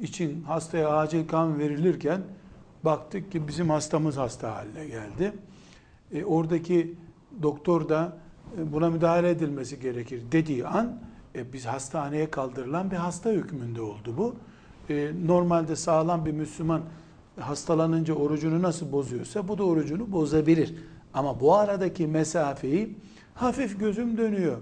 için 0.00 0.42
hastaya 0.42 0.88
acil 0.88 1.28
kan 1.28 1.58
verilirken 1.58 2.20
baktık 2.84 3.32
ki 3.32 3.48
bizim 3.48 3.70
hastamız 3.70 4.16
hasta 4.16 4.54
haline 4.54 4.86
geldi. 4.86 5.32
E, 6.12 6.24
oradaki 6.24 6.94
doktor 7.42 7.88
da 7.88 8.16
e, 8.58 8.72
buna 8.72 8.90
müdahale 8.90 9.30
edilmesi 9.30 9.80
gerekir 9.80 10.22
dediği 10.32 10.66
an 10.66 11.00
e, 11.34 11.52
biz 11.52 11.66
hastaneye 11.66 12.30
kaldırılan 12.30 12.90
bir 12.90 12.96
hasta 12.96 13.30
hükmünde 13.30 13.80
oldu 13.80 14.14
bu. 14.16 14.34
E, 14.90 15.10
normalde 15.26 15.76
sağlam 15.76 16.26
bir 16.26 16.32
Müslüman 16.32 16.82
hastalanınca 17.40 18.14
orucunu 18.14 18.62
nasıl 18.62 18.92
bozuyorsa 18.92 19.48
bu 19.48 19.58
da 19.58 19.64
orucunu 19.64 20.12
bozabilir. 20.12 20.74
Ama 21.14 21.40
bu 21.40 21.54
aradaki 21.54 22.06
mesafeyi 22.06 22.96
hafif 23.34 23.80
gözüm 23.80 24.16
dönüyor 24.16 24.56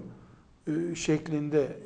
e, 0.67 0.95
şeklinde 0.95 1.77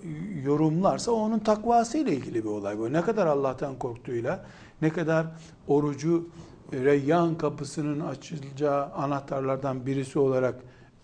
yorumlarsa 0.43 1.11
onun 1.11 1.39
takvası 1.39 1.97
ile 1.97 2.11
ilgili 2.11 2.43
bir 2.43 2.49
olay 2.49 2.79
bu. 2.79 2.93
Ne 2.93 3.01
kadar 3.01 3.27
Allah'tan 3.27 3.79
korktuğuyla, 3.79 4.45
ne 4.81 4.89
kadar 4.89 5.27
orucu 5.67 6.29
Reyyan 6.73 7.37
kapısının 7.37 7.99
açılacağı 7.99 8.85
anahtarlardan 8.85 9.85
birisi 9.85 10.19
olarak 10.19 10.55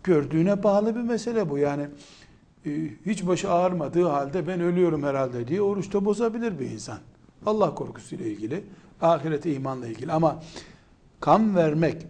gördüğüne 0.04 0.64
bağlı 0.64 0.96
bir 0.96 1.02
mesele 1.02 1.50
bu. 1.50 1.58
Yani 1.58 1.88
e, 2.66 2.70
hiç 3.06 3.28
başı 3.28 3.52
ağrımadığı 3.52 4.08
halde 4.08 4.48
ben 4.48 4.62
ölüyorum 4.62 5.04
herhalde 5.04 5.48
diye 5.48 5.62
oruçta 5.62 6.06
bozabilir 6.06 6.60
bir 6.60 6.70
insan. 6.70 6.98
Allah 7.46 7.76
korkusuyla 7.76 8.26
ilgili, 8.26 8.64
ahirete 9.02 9.54
imanla 9.54 9.88
ilgili. 9.88 10.12
Ama 10.12 10.44
kan 11.20 11.56
vermek 11.56 12.08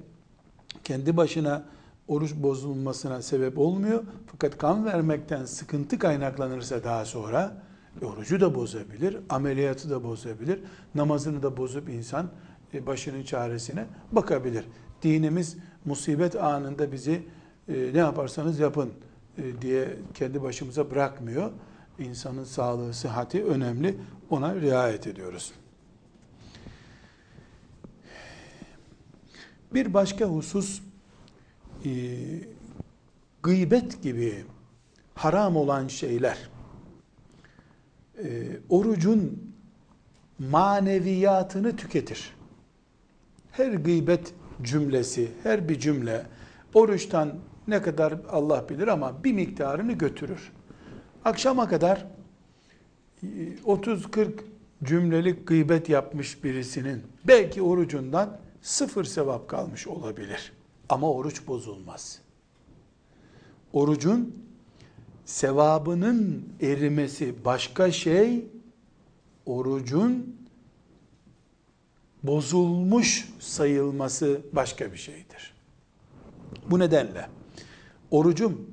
kendi 0.83 1.17
başına 1.17 1.65
oruç 2.07 2.35
bozulmasına 2.35 3.21
sebep 3.21 3.57
olmuyor. 3.57 4.03
Fakat 4.27 4.57
kan 4.57 4.85
vermekten 4.85 5.45
sıkıntı 5.45 5.99
kaynaklanırsa 5.99 6.83
daha 6.83 7.05
sonra 7.05 7.57
orucu 8.01 8.41
da 8.41 8.55
bozabilir, 8.55 9.17
ameliyatı 9.29 9.89
da 9.89 10.03
bozabilir, 10.03 10.59
namazını 10.95 11.43
da 11.43 11.57
bozup 11.57 11.89
insan 11.89 12.29
e, 12.73 12.87
başının 12.87 13.23
çaresine 13.23 13.85
bakabilir. 14.11 14.65
Dinimiz 15.03 15.57
musibet 15.85 16.35
anında 16.35 16.91
bizi 16.91 17.23
e, 17.67 17.73
ne 17.93 17.97
yaparsanız 17.97 18.59
yapın 18.59 18.89
e, 19.37 19.61
diye 19.61 19.97
kendi 20.13 20.43
başımıza 20.43 20.91
bırakmıyor. 20.91 21.51
İnsanın 21.99 22.43
sağlığı, 22.43 22.93
sıhhati 22.93 23.43
önemli. 23.43 23.97
Ona 24.29 24.55
riayet 24.55 25.07
ediyoruz. 25.07 25.53
Bir 29.75 29.93
başka 29.93 30.25
husus 30.25 30.81
e, 31.85 31.89
gıybet 33.43 34.03
gibi 34.03 34.45
haram 35.15 35.55
olan 35.55 35.87
şeyler 35.87 36.49
e, 38.17 38.27
orucun 38.69 39.53
maneviyatını 40.39 41.75
tüketir. 41.75 42.35
Her 43.51 43.73
gıybet 43.73 44.33
cümlesi, 44.61 45.31
her 45.43 45.69
bir 45.69 45.79
cümle 45.79 46.25
oruçtan 46.73 47.33
ne 47.67 47.81
kadar 47.81 48.13
Allah 48.29 48.69
bilir 48.69 48.87
ama 48.87 49.23
bir 49.23 49.33
miktarını 49.33 49.93
götürür. 49.93 50.51
Akşama 51.25 51.69
kadar 51.69 52.05
30-40 53.23 54.31
cümlelik 54.83 55.47
gıybet 55.47 55.89
yapmış 55.89 56.43
birisinin 56.43 57.03
belki 57.27 57.61
orucundan 57.61 58.44
sıfır 58.65 59.03
sevap 59.03 59.47
kalmış 59.47 59.87
olabilir. 59.87 60.53
Ama 60.89 61.11
oruç 61.11 61.47
bozulmaz. 61.47 62.21
Orucun 63.73 64.35
sevabının 65.25 66.49
erimesi 66.61 67.45
başka 67.45 67.91
şey, 67.91 68.47
orucun 69.45 70.37
bozulmuş 72.23 73.29
sayılması 73.39 74.41
başka 74.53 74.91
bir 74.91 74.97
şeydir. 74.97 75.53
Bu 76.69 76.79
nedenle 76.79 77.29
orucum 78.11 78.71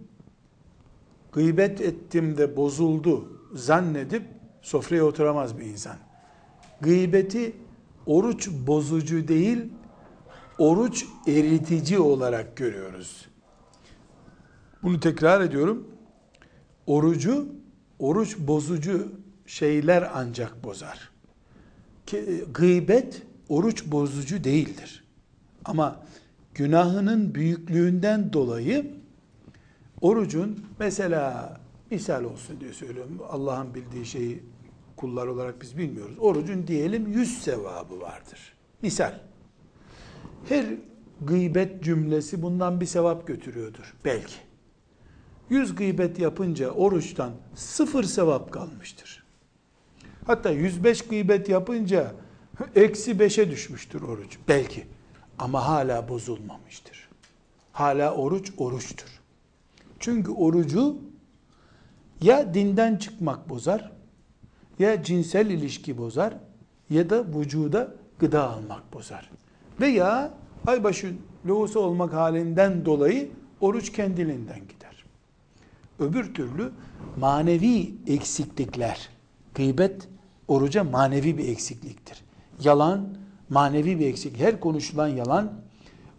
gıybet 1.33 1.81
ettim 1.81 2.39
de 2.39 2.57
bozuldu 2.57 3.41
zannedip 3.55 4.23
sofraya 4.63 5.05
oturamaz 5.05 5.59
bir 5.59 5.65
insan. 5.65 5.97
Gıybeti 6.81 7.57
oruç 8.07 8.51
bozucu 8.67 9.29
değil, 9.29 9.73
oruç 10.63 11.07
eritici 11.27 11.99
olarak 11.99 12.57
görüyoruz. 12.57 13.29
Bunu 14.83 15.01
tekrar 15.01 15.41
ediyorum. 15.41 15.89
Orucu, 16.87 17.47
oruç 17.99 18.39
bozucu 18.39 19.13
şeyler 19.47 20.11
ancak 20.15 20.65
bozar. 20.65 21.11
Gıybet 22.55 23.23
oruç 23.49 23.87
bozucu 23.87 24.45
değildir. 24.45 25.05
Ama 25.65 26.03
günahının 26.55 27.35
büyüklüğünden 27.35 28.33
dolayı 28.33 28.95
orucun 30.01 30.67
mesela 30.79 31.57
misal 31.91 32.25
olsun 32.25 32.61
diye 32.61 32.73
söylüyorum. 32.73 33.23
Allah'ın 33.29 33.75
bildiği 33.75 34.07
şeyi 34.07 34.43
kullar 34.97 35.27
olarak 35.27 35.63
biz 35.63 35.79
bilmiyoruz. 35.79 36.17
Orucun 36.19 36.67
diyelim 36.67 37.07
yüz 37.07 37.43
sevabı 37.43 38.01
vardır. 38.01 38.55
Misal. 38.83 39.32
Her 40.49 40.65
gıybet 41.21 41.85
cümlesi 41.85 42.43
bundan 42.43 42.81
bir 42.81 42.87
sevap 42.87 43.27
götürüyordur. 43.27 43.95
Belki. 44.05 44.35
Yüz 45.51 45.75
gıybet 45.75 46.19
yapınca 46.19 46.71
oruçtan 46.71 47.33
sıfır 47.55 48.05
sevap 48.05 48.53
kalmıştır. 48.53 49.25
Hatta 50.27 50.51
105 50.51 51.03
gıybet 51.03 51.49
yapınca 51.49 52.15
eksi 52.75 53.19
beşe 53.19 53.51
düşmüştür 53.51 54.03
oruç. 54.03 54.39
Belki. 54.49 54.87
Ama 55.39 55.69
hala 55.69 56.09
bozulmamıştır. 56.09 57.09
Hala 57.73 58.15
oruç 58.15 58.53
oruçtur. 58.59 59.21
Çünkü 59.99 60.31
orucu 60.31 60.97
ya 62.23 62.55
dinden 62.55 62.97
çıkmak 62.97 63.49
bozar, 63.49 63.93
ya 64.79 65.03
cinsel 65.03 65.51
ilişki 65.51 65.99
bozar, 65.99 66.35
ya 66.91 67.11
da 67.11 67.25
vücuda 67.27 67.95
gıda 68.19 68.51
almak 68.51 68.93
bozar. 68.93 69.31
Veya 69.81 70.35
aybaşı 70.67 71.15
lohusa 71.47 71.81
olmak 71.81 72.13
halinden 72.13 72.85
dolayı 72.85 73.31
oruç 73.61 73.93
kendiliğinden 73.93 74.59
gider. 74.59 75.05
Öbür 75.99 76.35
türlü 76.35 76.71
manevi 77.17 77.95
eksiklikler, 78.07 79.09
gıybet 79.55 80.09
oruca 80.49 80.85
manevi 80.85 81.39
bir 81.39 81.49
eksikliktir. 81.49 82.25
Yalan 82.65 83.09
manevi 83.49 83.99
bir 83.99 84.07
eksik. 84.07 84.39
Her 84.41 84.61
konuşulan 84.61 85.09
yalan 85.09 85.53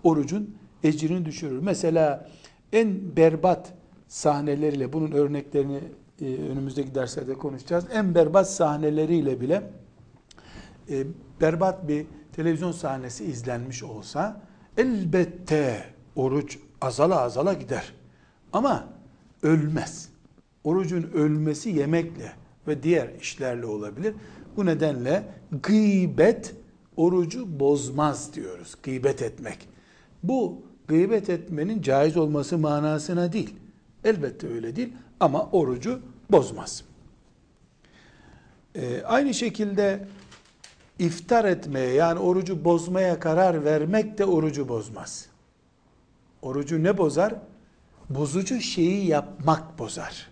orucun 0.03 0.55
ecrini 0.83 1.25
düşürür. 1.25 1.59
Mesela 1.59 2.29
en 2.73 3.15
berbat 3.17 3.73
sahneleriyle 4.07 4.93
bunun 4.93 5.11
örneklerini 5.11 5.79
e, 6.21 6.25
önümüzdeki 6.25 6.95
derslerde 6.95 7.33
konuşacağız. 7.33 7.85
En 7.93 8.15
berbat 8.15 8.51
sahneleriyle 8.51 9.41
bile 9.41 9.63
e, 10.89 11.03
berbat 11.41 11.87
bir 11.87 12.05
televizyon 12.33 12.71
sahnesi 12.71 13.25
izlenmiş 13.25 13.83
olsa 13.83 14.41
elbette 14.77 15.85
oruç 16.15 16.57
azala 16.81 17.21
azala 17.21 17.53
gider. 17.53 17.93
Ama 18.53 18.87
ölmez. 19.43 20.09
Orucun 20.63 21.03
ölmesi 21.13 21.69
yemekle 21.69 22.31
ve 22.67 22.83
diğer 22.83 23.09
işlerle 23.21 23.65
olabilir. 23.65 24.15
Bu 24.57 24.65
nedenle 24.65 25.23
gıybet 25.63 26.55
orucu 26.97 27.59
bozmaz 27.59 28.33
diyoruz. 28.33 28.75
Gıybet 28.83 29.21
etmek. 29.21 29.69
Bu 30.23 30.61
gıybet 30.87 31.29
etmenin 31.29 31.81
caiz 31.81 32.17
olması 32.17 32.57
manasına 32.57 33.33
değil. 33.33 33.55
Elbette 34.03 34.47
öyle 34.47 34.75
değil 34.75 34.93
ama 35.19 35.49
orucu 35.51 36.01
bozmaz. 36.31 36.83
Ee, 38.75 39.01
aynı 39.05 39.33
şekilde 39.33 40.07
iftar 41.03 41.45
etmeye 41.45 41.93
yani 41.93 42.19
orucu 42.19 42.65
bozmaya 42.65 43.19
karar 43.19 43.65
vermek 43.65 44.17
de 44.17 44.25
orucu 44.25 44.69
bozmaz. 44.69 45.25
Orucu 46.41 46.83
ne 46.83 46.97
bozar? 46.97 47.35
Bozucu 48.09 48.61
şeyi 48.61 49.07
yapmak 49.07 49.79
bozar. 49.79 50.31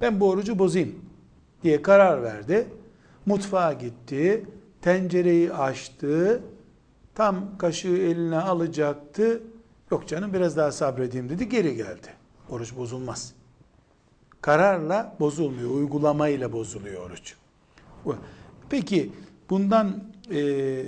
Ben 0.00 0.20
bu 0.20 0.28
orucu 0.28 0.58
bozayım 0.58 0.94
diye 1.62 1.82
karar 1.82 2.22
verdi. 2.22 2.68
Mutfağa 3.26 3.72
gitti, 3.72 4.46
tencereyi 4.82 5.52
açtı, 5.52 6.42
tam 7.14 7.58
kaşığı 7.58 7.96
eline 7.96 8.38
alacaktı. 8.38 9.42
Yok 9.90 10.08
canım 10.08 10.32
biraz 10.32 10.56
daha 10.56 10.72
sabredeyim 10.72 11.28
dedi, 11.28 11.48
geri 11.48 11.76
geldi. 11.76 12.08
Oruç 12.50 12.76
bozulmaz. 12.76 13.32
Kararla 14.40 15.16
bozulmuyor, 15.20 15.70
uygulamayla 15.70 16.52
bozuluyor 16.52 17.02
oruç. 17.02 17.34
Peki 18.70 19.12
bundan 19.50 20.04
e, 20.30 20.82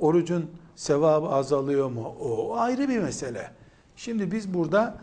orucun 0.00 0.50
sevabı 0.76 1.28
azalıyor 1.28 1.90
mu? 1.90 2.16
O 2.20 2.56
ayrı 2.56 2.88
bir 2.88 2.98
mesele. 2.98 3.50
Şimdi 3.96 4.32
biz 4.32 4.54
burada 4.54 4.98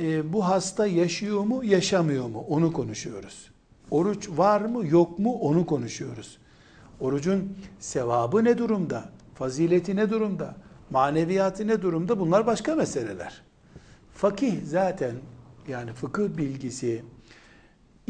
e, 0.00 0.32
bu 0.32 0.48
hasta 0.48 0.86
yaşıyor 0.86 1.40
mu, 1.40 1.64
yaşamıyor 1.64 2.28
mu? 2.28 2.44
Onu 2.48 2.72
konuşuyoruz. 2.72 3.50
Oruç 3.90 4.28
var 4.30 4.60
mı, 4.60 4.86
yok 4.86 5.18
mu? 5.18 5.32
Onu 5.32 5.66
konuşuyoruz. 5.66 6.38
Orucun 7.00 7.56
sevabı 7.80 8.44
ne 8.44 8.58
durumda? 8.58 9.04
Fazileti 9.34 9.96
ne 9.96 10.10
durumda? 10.10 10.56
Maneviyatı 10.90 11.66
ne 11.66 11.82
durumda? 11.82 12.20
Bunlar 12.20 12.46
başka 12.46 12.74
meseleler. 12.74 13.42
Fakih 14.14 14.54
zaten 14.64 15.14
yani 15.68 15.92
fıkıh 15.92 16.28
bilgisi 16.36 17.04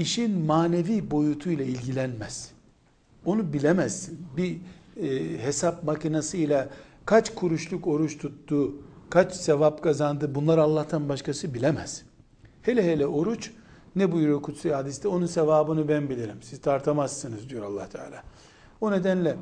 işin 0.02 0.38
manevi 0.38 1.10
boyutuyla 1.10 1.64
ilgilenmez. 1.64 2.50
Onu 3.24 3.52
bilemezsin. 3.52 4.26
Bir 4.36 4.60
e, 5.02 5.38
hesap 5.42 5.84
makinesiyle 5.84 6.68
kaç 7.06 7.34
kuruşluk 7.34 7.86
oruç 7.86 8.18
tuttu, 8.18 8.74
kaç 9.10 9.34
sevap 9.34 9.82
kazandı 9.82 10.34
bunlar 10.34 10.58
Allah'tan 10.58 11.08
başkası 11.08 11.54
bilemez. 11.54 12.02
Hele 12.62 12.92
hele 12.92 13.06
oruç 13.06 13.50
ne 13.96 14.12
buyuruyor 14.12 14.42
kutsi 14.42 14.74
hadiste? 14.74 15.08
Onun 15.08 15.26
sevabını 15.26 15.88
ben 15.88 16.10
bilirim. 16.10 16.36
Siz 16.42 16.60
tartamazsınız 16.60 17.48
diyor 17.48 17.64
allah 17.64 17.88
Teala. 17.88 18.22
O 18.80 18.92
nedenle 18.92 19.36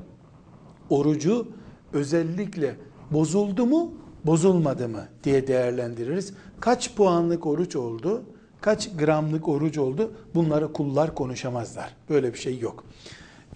orucu 0.90 1.49
özellikle 1.92 2.77
bozuldu 3.11 3.66
mu, 3.66 3.94
bozulmadı 4.25 4.88
mı 4.88 5.09
diye 5.25 5.46
değerlendiririz. 5.46 6.35
Kaç 6.61 6.94
puanlık 6.94 7.46
oruç 7.46 7.77
oldu, 7.77 8.23
kaç 8.61 8.96
gramlık 8.96 9.49
oruç 9.49 9.79
oldu 9.79 10.12
bunları 10.35 10.73
kullar 10.73 11.14
konuşamazlar. 11.14 11.96
Böyle 12.11 12.33
bir 12.33 12.38
şey 12.38 12.59
yok. 12.59 12.85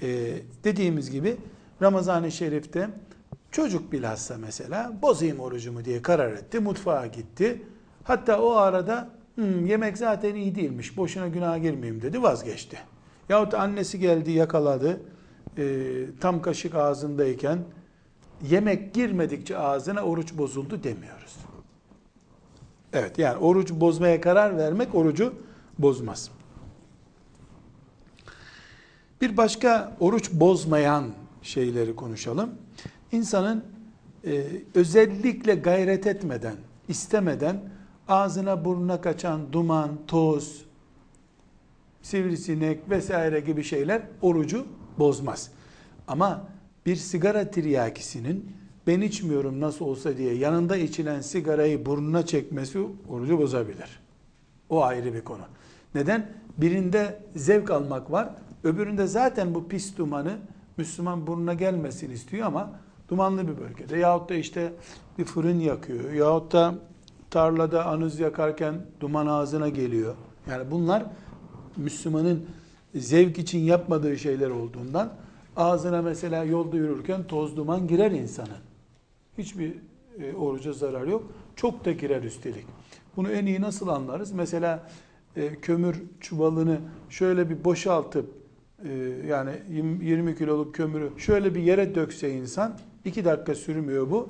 Ee, 0.03 0.37
dediğimiz 0.65 1.11
gibi 1.11 1.37
Ramazan-ı 1.83 2.33
Şerif'te 2.33 2.89
çocuk 3.51 3.93
bilhassa 3.93 4.37
mesela 4.39 4.93
bozayım 5.03 5.41
orucumu 5.41 5.85
diye 5.85 6.03
karar 6.03 6.33
etti. 6.33 6.61
Mutfağa 6.61 7.07
gitti. 7.07 7.63
Hatta 8.05 8.41
o 8.41 8.51
arada 8.51 9.11
Hmm, 9.35 9.67
yemek 9.67 9.99
zaten 9.99 10.35
iyi 10.35 10.55
değilmiş. 10.55 10.97
Boşuna 10.97 11.29
günah 11.29 11.63
girmeyeyim 11.63 12.03
dedi 12.03 12.23
vazgeçti. 12.23 12.79
Yahut 13.29 13.55
annesi 13.55 13.99
geldi 13.99 14.31
yakaladı. 14.31 15.01
E, 15.59 15.85
tam 16.21 16.43
kaşık 16.43 16.75
ağzındayken 16.75 17.59
yemek 18.43 18.95
girmedikçe 18.95 19.59
ağzına 19.59 20.03
oruç 20.03 20.39
bozuldu 20.39 20.83
demiyoruz. 20.83 21.37
Evet 22.95 23.19
yani 23.19 23.37
oruç 23.37 23.71
bozmaya 23.71 24.21
karar 24.21 24.57
vermek 24.57 24.95
orucu 24.95 25.35
bozmaz. 25.79 26.31
Bir 29.21 29.37
başka 29.37 29.97
oruç 30.01 30.31
bozmayan 30.33 31.05
şeyleri 31.43 31.97
konuşalım. 31.97 32.51
İnsanın 33.13 33.65
e, 34.25 34.45
özellikle 34.75 35.55
gayret 35.55 36.07
etmeden, 36.07 36.55
istemeden 36.89 37.61
ağzına 38.09 38.65
burnuna 38.65 39.01
kaçan 39.01 39.53
duman, 39.53 39.91
toz, 40.07 40.65
sivrisinek 42.03 42.91
vesaire 42.91 43.41
gibi 43.41 43.65
şeyler 43.65 44.03
orucu 44.23 44.67
bozmaz. 44.99 45.51
Ama 46.09 46.49
bir 46.87 46.97
sigara 46.97 47.51
tiryakisinin 47.51 48.57
ben 48.87 49.01
içmiyorum 49.01 49.61
nasıl 49.61 49.85
olsa 49.85 50.17
diye 50.17 50.35
yanında 50.35 50.77
içilen 50.77 51.21
sigarayı 51.21 51.87
burnuna 51.87 52.27
çekmesi 52.27 52.79
orucu 53.09 53.39
bozabilir. 53.39 54.01
O 54.69 54.83
ayrı 54.83 55.15
bir 55.15 55.21
konu. 55.21 55.43
Neden? 55.95 56.31
Birinde 56.59 57.23
zevk 57.37 57.71
almak 57.71 58.11
var, 58.11 58.29
öbüründe 58.65 59.07
zaten 59.07 59.55
bu 59.55 59.69
pis 59.69 59.97
dumanı 59.99 60.39
Müslüman 60.77 61.27
burnuna 61.27 61.55
gelmesin 61.55 62.11
istiyor 62.11 62.47
ama 62.47 62.73
dumanlı 63.09 63.49
bir 63.49 63.59
bölgede 63.59 63.99
yahut 63.99 64.31
da 64.31 64.35
işte 64.35 64.73
bir 65.19 65.25
fırın 65.25 65.61
yakıyor 65.61 66.13
yahut 66.13 66.53
da 66.53 66.75
tarlada 67.31 67.87
anız 67.87 68.21
yakarken 68.21 68.75
duman 69.01 69.27
ağzına 69.27 69.69
geliyor. 69.69 70.15
Yani 70.51 70.71
bunlar 70.71 71.07
Müslümanın 71.77 72.47
zevk 72.95 73.39
için 73.39 73.59
yapmadığı 73.59 74.19
şeyler 74.19 74.51
olduğundan 74.51 75.13
ağzına 75.57 76.03
mesela 76.03 76.45
yolda 76.45 76.77
yürürken 76.77 77.25
toz 77.25 77.57
duman 77.57 77.89
girer 77.89 78.11
insanın. 78.11 78.74
Hiçbir 79.39 79.75
e, 80.19 80.35
oruca 80.35 80.73
zarar 80.73 81.07
yok. 81.07 81.33
Çok 81.57 81.85
da 81.85 81.93
girer 81.93 82.23
üstelik. 82.23 82.67
Bunu 83.17 83.31
en 83.31 83.47
iyi 83.47 83.61
nasıl 83.61 83.89
anlarız? 83.89 84.33
Mesela 84.33 84.89
e, 85.37 85.55
kömür 85.55 86.03
çuvalını 86.21 86.79
şöyle 87.09 87.51
bir 87.51 87.65
boşaltıp 87.65 88.27
e, 88.85 88.93
yani 89.29 89.51
20 90.03 90.37
kiloluk 90.37 90.75
kömürü 90.75 91.11
şöyle 91.17 91.55
bir 91.55 91.63
yere 91.63 91.95
dökse 91.95 92.31
insan 92.31 92.79
iki 93.05 93.25
dakika 93.25 93.55
sürmüyor 93.55 94.11
bu. 94.11 94.29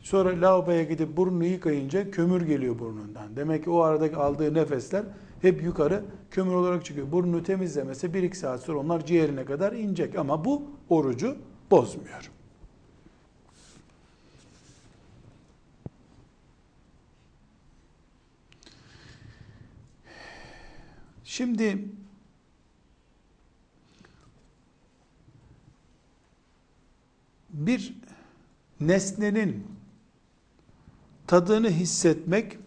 Sonra 0.00 0.40
lavaboya 0.40 0.82
gidip 0.82 1.16
burnunu 1.16 1.44
yıkayınca 1.44 2.10
kömür 2.10 2.42
geliyor 2.42 2.78
burnundan. 2.78 3.36
Demek 3.36 3.64
ki 3.64 3.70
o 3.70 3.80
aradaki 3.80 4.16
aldığı 4.16 4.54
nefesler 4.54 5.04
hep 5.42 5.62
yukarı 5.62 6.04
kömür 6.30 6.54
olarak 6.54 6.84
çıkıyor. 6.84 7.12
Burnunu 7.12 7.42
temizlemese 7.42 8.06
1-2 8.06 8.34
saat 8.34 8.60
sonra 8.60 8.78
onlar 8.78 9.06
ciğerine 9.06 9.44
kadar 9.44 9.72
inecek. 9.72 10.18
Ama 10.18 10.44
bu 10.44 10.62
orucu 10.88 11.36
bozmuyor. 11.70 12.30
Şimdi 21.32 21.84
bir 27.50 27.94
nesnenin 28.80 29.66
tadını 31.26 31.70
hissetmek 31.70 32.58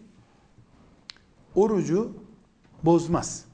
orucu 1.54 2.16
bozmaz. 2.82 3.44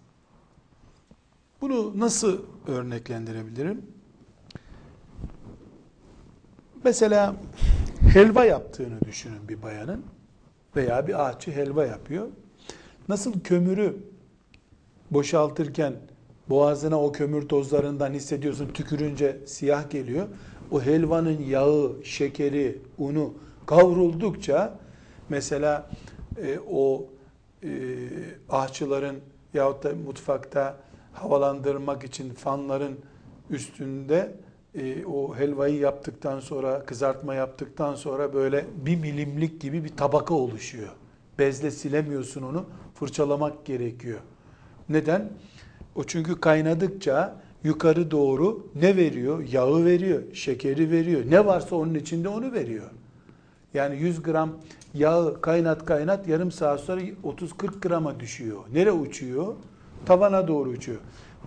Bunu 1.61 2.01
nasıl 2.01 2.43
örneklendirebilirim? 2.67 3.87
Mesela 6.85 7.37
helva 8.01 8.45
yaptığını 8.45 9.01
düşünün 9.01 9.49
bir 9.49 9.63
bayanın 9.63 10.05
veya 10.77 11.07
bir 11.07 11.27
ağaççı 11.27 11.53
helva 11.53 11.87
yapıyor. 11.87 12.29
Nasıl 13.09 13.41
kömürü 13.41 14.12
boşaltırken 15.15 15.95
boğazına 16.49 17.03
o 17.03 17.13
kömür 17.13 17.49
tozlarından 17.49 18.13
hissediyorsun 18.13 18.69
tükürünce 18.69 19.39
siyah 19.47 19.91
geliyor. 19.91 20.27
O 20.71 20.83
helvanın 20.83 21.43
yağı, 21.43 21.93
şekeri, 22.05 22.79
unu 22.99 23.35
kavruldukça 23.67 24.79
mesela 25.29 25.91
e, 26.43 26.59
o 26.71 27.07
e, 27.63 27.69
ahçıların 28.49 29.17
yahut 29.55 29.85
da 29.85 29.93
mutfakta 30.07 30.77
havalandırmak 31.13 32.05
için 32.05 32.35
fanların 32.35 32.99
üstünde 33.51 34.37
e, 34.75 35.05
o 35.07 35.37
helvayı 35.37 35.79
yaptıktan 35.79 36.41
sonra, 36.41 36.87
kızartma 36.87 37.35
yaptıktan 37.35 37.95
sonra 37.95 38.35
böyle 38.35 38.67
bir 38.87 38.97
milimlik 38.97 39.61
gibi 39.61 39.85
bir 39.85 39.97
tabaka 39.97 40.35
oluşuyor. 40.35 40.89
Bezle 41.39 41.71
silemiyorsun 41.71 42.43
onu, 42.43 42.65
fırçalamak 42.95 43.65
gerekiyor. 43.65 44.21
Neden? 44.89 45.29
O 45.95 46.05
çünkü 46.05 46.41
kaynadıkça 46.41 47.37
yukarı 47.65 48.11
doğru 48.11 48.67
ne 48.75 48.97
veriyor? 48.97 49.49
Yağı 49.53 49.85
veriyor, 49.85 50.23
şekeri 50.35 50.91
veriyor. 50.91 51.23
Ne 51.29 51.47
varsa 51.47 51.77
onun 51.77 51.95
içinde 51.95 52.29
onu 52.29 52.53
veriyor. 52.53 52.91
Yani 53.75 53.97
100 53.97 54.23
gram 54.23 54.51
yağı 54.95 55.41
kaynat 55.41 55.85
kaynat 55.85 56.29
yarım 56.29 56.53
saat 56.53 56.81
sonra 56.81 57.01
30-40 57.01 57.81
grama 57.81 58.21
düşüyor. 58.21 58.59
Nere 58.73 58.93
uçuyor? 58.93 59.55
Tavana 60.07 60.49
doğru 60.49 60.69
uçuyor. 60.69 60.99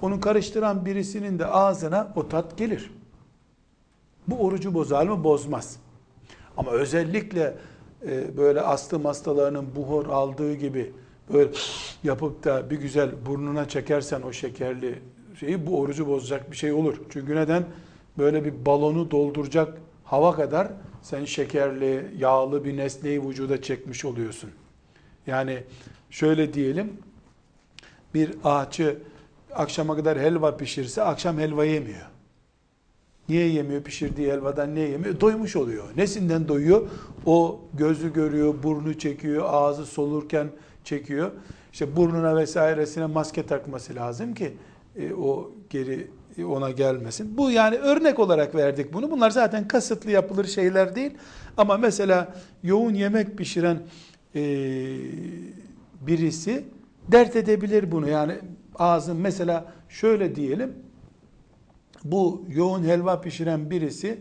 Onu 0.01 0.19
karıştıran 0.19 0.85
birisinin 0.85 1.39
de 1.39 1.45
ağzına 1.45 2.13
o 2.15 2.27
tat 2.27 2.57
gelir. 2.57 2.91
Bu 4.27 4.35
orucu 4.39 4.73
bozar 4.73 5.07
mı? 5.07 5.23
Bozmaz. 5.23 5.79
Ama 6.57 6.71
özellikle 6.71 7.55
e, 8.07 8.37
böyle 8.37 8.61
astım 8.61 9.05
hastalarının 9.05 9.67
buhor 9.75 10.05
aldığı 10.05 10.53
gibi 10.53 10.93
böyle 11.33 11.49
yapıp 12.03 12.43
da 12.43 12.69
bir 12.69 12.77
güzel 12.77 13.09
burnuna 13.25 13.67
çekersen 13.67 14.21
o 14.21 14.33
şekerli 14.33 14.99
şeyi 15.39 15.67
bu 15.67 15.79
orucu 15.79 16.07
bozacak 16.07 16.51
bir 16.51 16.55
şey 16.55 16.71
olur. 16.71 17.01
Çünkü 17.09 17.35
neden? 17.35 17.65
Böyle 18.17 18.45
bir 18.45 18.65
balonu 18.65 19.11
dolduracak 19.11 19.77
hava 20.03 20.35
kadar 20.35 20.71
sen 21.01 21.25
şekerli, 21.25 22.11
yağlı 22.17 22.65
bir 22.65 22.77
nesneyi 22.77 23.27
vücuda 23.27 23.61
çekmiş 23.61 24.05
oluyorsun. 24.05 24.49
Yani 25.27 25.63
şöyle 26.09 26.53
diyelim, 26.53 26.93
bir 28.13 28.31
ağaçı 28.43 28.97
akşama 29.53 29.95
kadar 29.95 30.19
helva 30.19 30.57
pişirse 30.57 31.03
akşam 31.03 31.39
helva 31.39 31.65
yemiyor. 31.65 32.05
Niye 33.29 33.47
yemiyor 33.47 33.83
pişirdiği 33.83 34.31
helvadan 34.31 34.75
niye 34.75 34.89
yemiyor? 34.89 35.19
Doymuş 35.19 35.55
oluyor. 35.55 35.83
Nesinden 35.97 36.47
doyuyor? 36.47 36.89
O 37.25 37.59
gözü 37.73 38.13
görüyor, 38.13 38.55
burnu 38.63 38.99
çekiyor, 38.99 39.45
ağzı 39.47 39.85
solurken 39.85 40.47
çekiyor. 40.85 41.31
İşte 41.73 41.95
burnuna 41.95 42.35
vesairesine 42.35 43.05
maske 43.05 43.45
takması 43.45 43.95
lazım 43.95 44.33
ki 44.33 44.53
e, 44.95 45.13
o 45.13 45.51
geri 45.69 46.07
ona 46.43 46.71
gelmesin. 46.71 47.37
Bu 47.37 47.51
yani 47.51 47.77
örnek 47.77 48.19
olarak 48.19 48.55
verdik 48.55 48.93
bunu. 48.93 49.11
Bunlar 49.11 49.29
zaten 49.29 49.67
kasıtlı 49.67 50.11
yapılır 50.11 50.45
şeyler 50.45 50.95
değil. 50.95 51.11
Ama 51.57 51.77
mesela 51.77 52.35
yoğun 52.63 52.93
yemek 52.93 53.37
pişiren 53.37 53.79
e, 54.35 54.41
birisi 56.01 56.65
dert 57.11 57.35
edebilir 57.35 57.91
bunu. 57.91 58.09
Yani 58.09 58.33
ağzın 58.75 59.17
mesela 59.17 59.65
şöyle 59.89 60.35
diyelim. 60.35 60.73
Bu 62.03 62.45
yoğun 62.49 62.83
helva 62.83 63.21
pişiren 63.21 63.69
birisi 63.69 64.19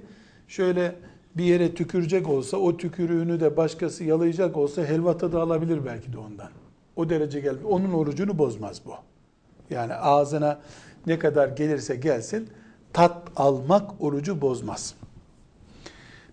şöyle 0.48 0.94
bir 1.36 1.44
yere 1.44 1.74
tükürecek 1.74 2.28
olsa 2.28 2.56
o 2.56 2.76
tükürüğünü 2.76 3.40
de 3.40 3.56
başkası 3.56 4.04
yalayacak 4.04 4.56
olsa 4.56 4.84
helva 4.84 5.18
tadı 5.18 5.40
alabilir 5.40 5.84
belki 5.86 6.12
de 6.12 6.18
ondan. 6.18 6.50
O 6.96 7.10
derece 7.10 7.40
gel. 7.40 7.56
Onun 7.68 7.92
orucunu 7.92 8.38
bozmaz 8.38 8.80
bu. 8.86 8.94
Yani 9.70 9.94
ağzına 9.94 10.60
ne 11.06 11.18
kadar 11.18 11.48
gelirse 11.48 11.96
gelsin 11.96 12.48
tat 12.92 13.16
almak 13.36 14.02
orucu 14.02 14.40
bozmaz. 14.40 14.94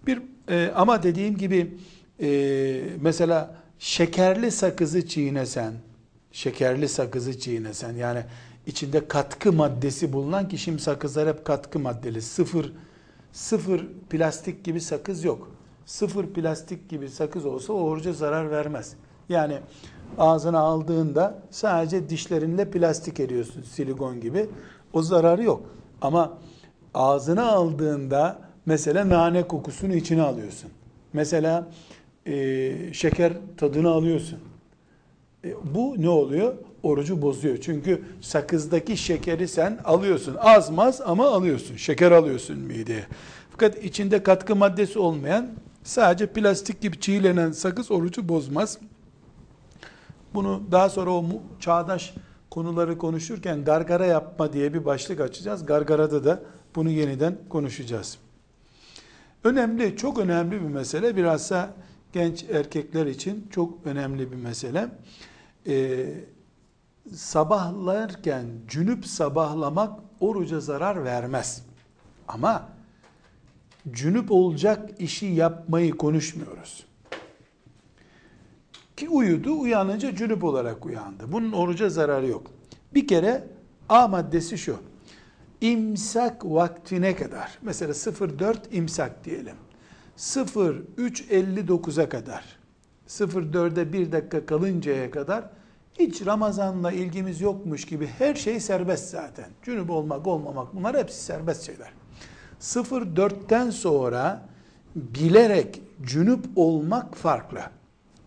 Bir 0.08 0.22
e, 0.50 0.72
ama 0.76 1.04
dediğim 1.04 1.38
gibi 1.38 1.78
e, 2.22 2.84
mesela 3.02 3.56
şekerli 3.80 4.52
sakızı 4.52 5.08
çiğnesen, 5.08 5.74
şekerli 6.32 6.90
sakızı 6.90 7.40
çiğnesen 7.40 7.94
yani 7.94 8.24
içinde 8.68 9.08
katkı 9.08 9.54
maddesi 9.54 10.14
bulunan 10.14 10.48
ki 10.48 10.58
şimdi 10.58 10.82
sakızlar 10.82 11.28
hep 11.28 11.46
katkı 11.46 11.80
maddeli. 11.80 12.22
Sıfır 12.22 12.74
sıfır 13.34 13.88
plastik 14.10 14.64
gibi 14.64 14.82
sakız 14.82 15.24
yok. 15.24 15.52
Sıfır 15.86 16.28
plastik 16.28 16.90
gibi 16.90 17.10
sakız 17.10 17.46
olsa 17.46 17.74
o 17.74 17.82
oruca 17.82 18.14
zarar 18.14 18.52
vermez. 18.52 18.94
Yani 19.30 19.58
ağzına 20.18 20.60
aldığında 20.60 21.40
sadece 21.52 22.10
dişlerinle 22.10 22.72
plastik 22.72 23.20
eriyorsun 23.20 23.62
silikon 23.62 24.22
gibi. 24.22 24.50
O 24.94 25.02
zararı 25.02 25.44
yok. 25.44 25.62
Ama 26.02 26.38
ağzına 26.94 27.52
aldığında 27.52 28.40
mesela 28.66 29.10
nane 29.10 29.48
kokusunu 29.48 29.94
içine 29.94 30.22
alıyorsun. 30.22 30.72
Mesela 31.14 31.68
e, 32.26 32.94
şeker 32.94 33.34
tadını 33.58 33.90
alıyorsun. 33.90 34.40
E, 35.46 35.56
bu 35.76 35.96
ne 35.98 36.10
oluyor? 36.10 36.54
Orucu 36.84 37.22
bozuyor. 37.22 37.58
Çünkü 37.58 38.04
sakızdaki 38.22 38.98
şekeri 38.98 39.48
sen 39.48 39.80
alıyorsun. 39.84 40.36
Azmaz 40.40 41.02
ama 41.02 41.28
alıyorsun. 41.28 41.76
Şeker 41.76 42.12
alıyorsun 42.12 42.58
mideye. 42.58 43.06
Fakat 43.52 43.84
içinde 43.84 44.24
katkı 44.24 44.56
maddesi 44.56 45.00
olmayan 45.00 45.50
sadece 45.84 46.28
plastik 46.28 46.82
gibi 46.82 47.00
çiğlenen 47.00 47.52
sakız 47.52 47.92
orucu 47.92 48.30
bozmaz. 48.30 48.78
Bunu 50.34 50.64
daha 50.72 50.90
sonra 50.90 51.12
o 51.12 51.26
çağdaş 51.60 52.14
konuları 52.50 52.98
konuşurken 52.98 53.64
gargara 53.64 54.06
yapma 54.06 54.54
diye 54.54 54.74
bir 54.74 54.86
başlık 54.86 55.20
açacağız. 55.20 55.66
Gargarada 55.66 56.24
da 56.24 56.40
bunu 56.76 56.90
yeniden 56.90 57.38
konuşacağız. 57.50 58.18
Önemli, 59.44 59.98
çok 59.98 60.20
önemli 60.20 60.52
bir 60.52 60.68
mesele. 60.68 61.16
Bilhassa 61.16 61.74
genç 62.14 62.44
erkekler 62.44 63.06
için 63.06 63.48
çok 63.52 63.74
önemli 63.86 64.32
bir 64.32 64.38
mesele. 64.38 64.90
Ee, 65.68 66.14
sabahlarken 67.14 68.46
cünüp 68.68 69.06
sabahlamak 69.06 70.00
oruca 70.20 70.60
zarar 70.60 71.04
vermez. 71.04 71.66
Ama 72.28 72.70
cünüp 73.92 74.32
olacak 74.32 74.90
işi 75.00 75.26
yapmayı 75.26 75.92
konuşmuyoruz. 75.98 76.86
Ki 78.98 79.10
uyudu, 79.10 79.60
uyanınca 79.60 80.16
cünüp 80.16 80.44
olarak 80.44 80.86
uyandı. 80.86 81.32
Bunun 81.32 81.52
oruca 81.52 81.90
zararı 81.90 82.28
yok. 82.28 82.52
Bir 82.94 83.08
kere 83.08 83.48
A 83.90 84.08
maddesi 84.08 84.58
şu. 84.58 84.78
İmsak 85.62 86.46
vaktine 86.46 87.16
kadar, 87.16 87.58
mesela 87.62 87.94
04 87.94 88.60
imsak 88.72 89.26
diyelim. 89.26 89.56
03.59'a 90.18 92.10
kadar, 92.10 92.60
04'e 93.20 93.94
bir 93.94 94.12
dakika 94.12 94.46
kalıncaya 94.46 95.12
kadar 95.12 95.44
hiç 96.00 96.26
Ramazan'la 96.26 96.92
ilgimiz 96.92 97.42
yokmuş 97.42 97.86
gibi 97.86 98.08
her 98.08 98.36
şey 98.36 98.60
serbest 98.60 99.10
zaten. 99.10 99.46
Cünüp 99.64 99.90
olmak, 99.90 100.28
olmamak 100.28 100.76
bunlar 100.76 100.98
hepsi 100.98 101.24
serbest 101.24 101.66
şeyler. 101.66 101.94
04'ten 102.62 103.70
sonra 103.70 104.46
bilerek 104.96 105.82
cünüp 106.02 106.46
olmak 106.56 107.16
farklı. 107.16 107.62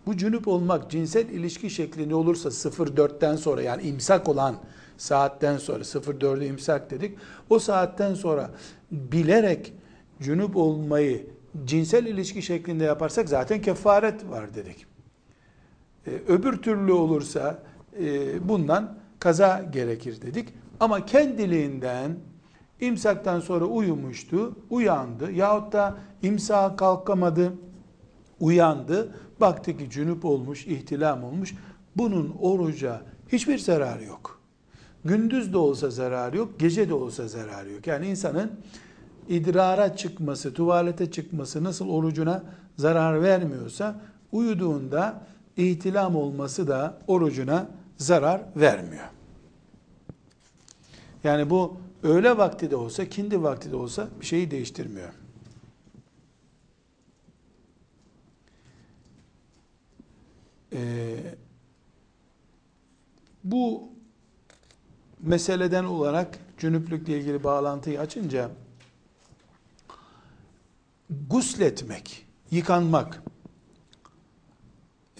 Bu 0.07 0.17
cünüp 0.17 0.49
olmak 0.49 0.91
cinsel 0.91 1.29
ilişki 1.29 1.71
şekli 1.71 2.09
ne 2.09 2.15
olursa 2.15 2.49
04'ten 2.49 3.37
sonra 3.37 3.63
yani 3.63 3.83
imsak 3.83 4.29
olan 4.29 4.57
saatten 4.99 5.59
sonra 5.59 5.83
04'ü 5.83 6.45
imsak 6.45 6.91
dedik. 6.91 7.19
O 7.51 7.59
saatten 7.59 8.15
sonra 8.15 8.51
bilerek 8.91 9.73
cünüp 10.21 10.57
olmayı 10.57 11.27
cinsel 11.65 12.07
ilişki 12.07 12.43
şeklinde 12.43 12.85
yaparsak 12.85 13.29
zaten 13.29 13.63
kefaret 13.63 14.31
var 14.31 14.55
dedik. 14.55 14.87
Ee, 16.07 16.11
öbür 16.29 16.57
türlü 16.57 16.93
olursa 16.93 17.63
e, 18.01 18.49
bundan 18.49 18.99
kaza 19.19 19.63
gerekir 19.73 20.23
dedik. 20.23 20.49
Ama 20.81 21.07
kendiliğinden 21.07 22.17
imsaktan 22.81 23.41
sonra 23.41 23.65
uyumuştu, 23.65 24.57
uyandı 24.71 25.33
yahut 25.33 25.73
da 25.73 25.97
imsağa 26.23 26.77
kalkamadı, 26.77 27.53
uyandı, 28.41 29.15
baktı 29.41 29.77
ki 29.77 29.91
cünüp 29.91 30.25
olmuş, 30.25 30.67
ihtilam 30.67 31.25
olmuş. 31.25 31.55
Bunun 31.97 32.37
oruca 32.41 33.03
hiçbir 33.29 33.59
zararı 33.59 34.05
yok. 34.05 34.41
Gündüz 35.05 35.53
de 35.53 35.59
olsa 35.59 35.91
zararı 35.91 36.37
yok, 36.37 36.61
gece 36.61 36.89
de 36.89 36.95
olsa 36.95 37.29
zararı 37.29 37.73
yok. 37.73 37.87
Yani 37.87 38.07
insanın 38.07 38.53
idrara 39.29 39.97
çıkması, 39.97 40.55
tuvalete 40.55 41.11
çıkması 41.11 41.65
nasıl 41.65 41.89
orucuna 41.89 42.43
zarar 42.77 43.23
vermiyorsa, 43.23 44.01
uyuduğunda 44.33 45.21
ihtilam 45.57 46.17
olması 46.17 46.69
da 46.69 46.99
orucuna 47.07 47.69
zarar 47.97 48.43
vermiyor. 48.57 49.05
Yani 51.25 51.51
bu 51.51 51.77
öğle 52.03 52.37
vakti 52.39 52.71
de 52.71 52.77
olsa, 52.77 53.09
kindi 53.09 53.43
vakti 53.43 53.71
de 53.71 53.77
olsa 53.77 54.09
bir 54.21 54.27
şeyi 54.27 54.51
değiştirmiyor. 54.51 55.09
Ee, 60.73 61.17
bu 63.45 63.89
meseleden 65.21 65.85
olarak 65.85 66.39
cünüplükle 66.59 67.19
ilgili 67.19 67.45
bağlantıyı 67.45 68.01
açınca 68.01 68.51
gusletmek, 71.11 72.27
yıkanmak 72.51 73.23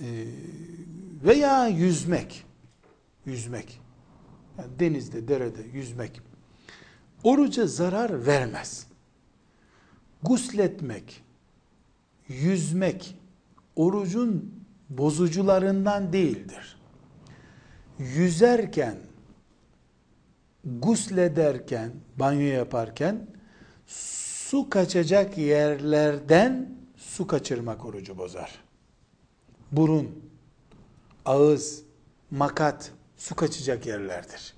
e, 0.01 0.27
veya 1.25 1.69
yüzmek, 1.69 2.47
yüzmek, 3.27 3.81
yani 4.59 4.79
denizde, 4.79 5.29
derede 5.29 5.63
yüzmek, 5.73 6.21
oruca 7.23 7.67
zarar 7.67 8.27
vermez. 8.27 8.87
Gusletmek, 10.23 11.25
yüzmek, 12.29 13.19
orucun 13.77 14.55
bozucularından 14.89 16.13
değildir. 16.13 16.77
Yüzerken, 17.99 18.97
guslederken, 20.65 21.93
banyo 22.17 22.47
yaparken, 22.47 23.27
su 24.51 24.71
kaçacak 24.71 25.39
yerlerden 25.39 26.69
su 26.97 27.27
kaçırmak 27.27 27.85
orucu 27.85 28.19
bozar. 28.19 28.51
Burun, 29.73 30.11
ağız, 31.25 31.83
makat 32.31 32.93
su 33.17 33.35
kaçacak 33.35 33.87
yerlerdir. 33.87 34.55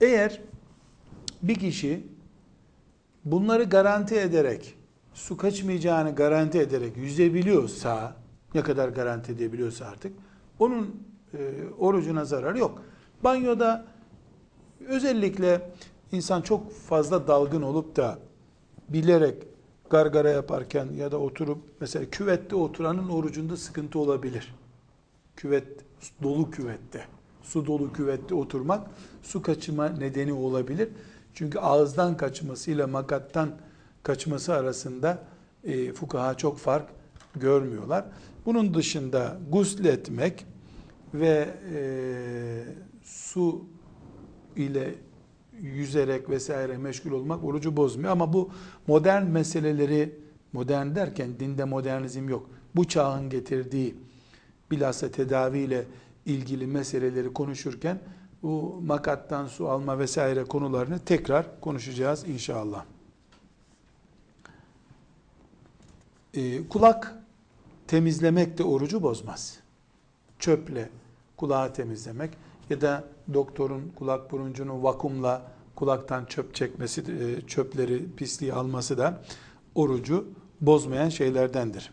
Eğer 0.00 0.40
bir 1.42 1.54
kişi 1.54 2.06
bunları 3.24 3.64
garanti 3.64 4.14
ederek, 4.14 4.74
su 5.14 5.36
kaçmayacağını 5.36 6.14
garanti 6.14 6.58
ederek 6.58 6.96
yüzebiliyorsa, 6.96 8.16
ne 8.54 8.62
kadar 8.62 8.88
garanti 8.88 9.32
edebiliyorsa 9.32 9.86
artık, 9.86 10.12
onun 10.58 11.02
e, 11.34 11.38
orucuna 11.78 12.24
zararı 12.24 12.58
yok. 12.58 12.82
Banyoda 13.24 13.84
özellikle 14.86 15.70
insan 16.12 16.42
çok 16.42 16.72
fazla 16.72 17.28
dalgın 17.28 17.62
olup 17.62 17.96
da 17.96 18.18
bilerek 18.88 19.46
gargara 19.90 20.30
yaparken 20.30 20.88
ya 20.96 21.12
da 21.12 21.18
oturup 21.18 21.58
mesela 21.80 22.04
küvette 22.10 22.56
oturanın 22.56 23.08
orucunda 23.08 23.56
sıkıntı 23.56 23.98
olabilir. 23.98 24.54
Küvet 25.36 25.66
dolu 26.22 26.50
küvette, 26.50 27.04
su 27.42 27.66
dolu 27.66 27.92
küvette 27.92 28.34
oturmak 28.34 28.86
su 29.22 29.42
kaçırma 29.42 29.88
nedeni 29.88 30.32
olabilir. 30.32 30.88
Çünkü 31.34 31.58
ağızdan 31.58 32.16
kaçmasıyla 32.16 32.86
makattan 32.86 33.50
kaçması 34.02 34.54
arasında 34.54 35.24
e, 35.64 35.92
fukaha 35.92 36.36
çok 36.36 36.58
fark 36.58 36.88
görmüyorlar. 37.36 38.04
Bunun 38.46 38.74
dışında 38.74 39.38
gusletmek 39.50 40.46
ve 41.14 41.54
e, 41.74 41.82
su 43.04 43.64
ile 44.56 44.94
yüzerek 45.60 46.30
vesaire 46.30 46.76
meşgul 46.76 47.10
olmak 47.10 47.44
orucu 47.44 47.76
bozmuyor. 47.76 48.12
Ama 48.12 48.32
bu 48.32 48.50
modern 48.86 49.26
meseleleri, 49.26 50.18
modern 50.52 50.94
derken 50.94 51.40
dinde 51.40 51.64
modernizm 51.64 52.28
yok. 52.28 52.50
Bu 52.76 52.88
çağın 52.88 53.30
getirdiği 53.30 53.94
bilhassa 54.70 55.10
tedaviyle 55.10 55.84
ilgili 56.26 56.66
meseleleri 56.66 57.32
konuşurken 57.32 57.98
bu 58.42 58.80
makattan 58.86 59.46
su 59.46 59.68
alma 59.68 59.98
vesaire 59.98 60.44
konularını 60.44 60.98
tekrar 60.98 61.60
konuşacağız 61.60 62.28
inşallah. 62.28 62.84
Ee, 66.34 66.68
kulak 66.68 67.14
temizlemek 67.86 68.58
de 68.58 68.64
orucu 68.64 69.02
bozmaz. 69.02 69.58
Çöple 70.38 70.90
kulağı 71.36 71.72
temizlemek 71.72 72.30
ya 72.70 72.80
da 72.80 73.04
doktorun 73.34 73.92
kulak 73.96 74.32
buruncunu 74.32 74.82
vakumla 74.82 75.42
kulaktan 75.76 76.24
çöp 76.24 76.54
çekmesi, 76.54 77.00
e, 77.00 77.46
çöpleri, 77.46 78.14
pisliği 78.16 78.52
alması 78.52 78.98
da 78.98 79.22
orucu 79.74 80.28
bozmayan 80.60 81.08
şeylerdendir. 81.08 81.90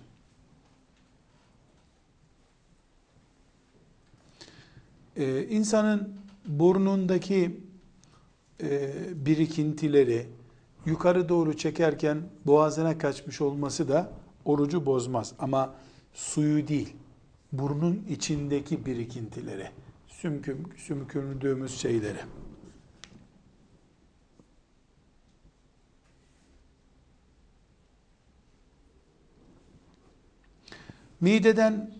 Ee, 5.17 5.47
insanın 5.47 6.13
burnundaki 6.47 7.59
e, 8.63 8.93
birikintileri 9.25 10.27
yukarı 10.85 11.29
doğru 11.29 11.57
çekerken 11.57 12.21
boğazına 12.45 12.97
kaçmış 12.97 13.41
olması 13.41 13.89
da 13.89 14.11
orucu 14.45 14.85
bozmaz. 14.85 15.33
Ama 15.39 15.73
suyu 16.13 16.67
değil, 16.67 16.93
burnun 17.51 18.05
içindeki 18.09 18.85
birikintileri, 18.85 19.67
sümküm, 20.21 20.63
sümkürdüğümüz 20.77 21.81
şeyleri. 21.81 22.17
Mideden 31.21 31.91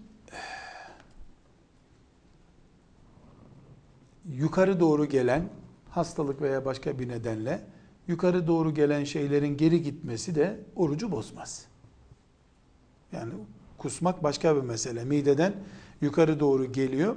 yukarı 4.29 4.79
doğru 4.79 5.05
gelen 5.05 5.49
hastalık 5.89 6.41
veya 6.41 6.65
başka 6.65 6.99
bir 6.99 7.09
nedenle 7.09 7.61
yukarı 8.07 8.47
doğru 8.47 8.73
gelen 8.73 9.03
şeylerin 9.03 9.57
geri 9.57 9.83
gitmesi 9.83 10.35
de 10.35 10.59
orucu 10.75 11.11
bozmaz. 11.11 11.65
Yani 13.11 13.33
kusmak 13.77 14.23
başka 14.23 14.55
bir 14.55 14.61
mesele. 14.61 15.05
Mideden 15.05 15.53
yukarı 16.01 16.39
doğru 16.39 16.71
geliyor 16.71 17.15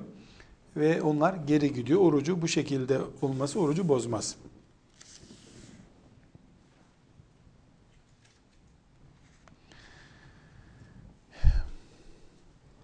ve 0.76 1.02
onlar 1.02 1.34
geri 1.34 1.72
gidiyor. 1.72 2.00
Orucu 2.00 2.42
bu 2.42 2.48
şekilde 2.48 3.00
olması 3.22 3.60
orucu 3.60 3.88
bozmaz. 3.88 4.37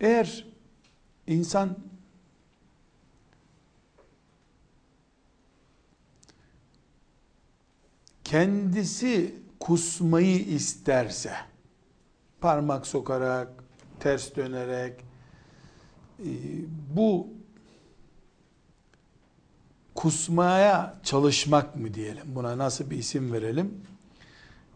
Eğer 0.00 0.46
insan 1.26 1.78
kendisi 8.24 9.34
kusmayı 9.60 10.38
isterse 10.38 11.32
parmak 12.40 12.86
sokarak, 12.86 13.48
ters 14.00 14.36
dönerek 14.36 15.00
e, 16.18 16.30
bu 16.96 17.28
kusmaya 20.00 20.94
çalışmak 21.02 21.76
mı 21.76 21.94
diyelim? 21.94 22.22
Buna 22.26 22.58
nasıl 22.58 22.90
bir 22.90 22.96
isim 22.96 23.32
verelim? 23.32 23.74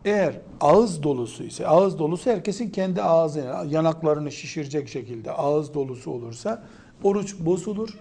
Eğer 0.04 0.40
ağız 0.60 1.02
dolusu 1.02 1.44
ise, 1.44 1.66
ağız 1.66 1.98
dolusu 1.98 2.30
herkesin 2.30 2.70
kendi 2.70 3.02
ağzını, 3.02 3.66
yanaklarını 3.68 4.32
şişirecek 4.32 4.88
şekilde 4.88 5.32
ağız 5.32 5.74
dolusu 5.74 6.10
olursa 6.10 6.64
oruç 7.02 7.38
bozulur 7.38 7.98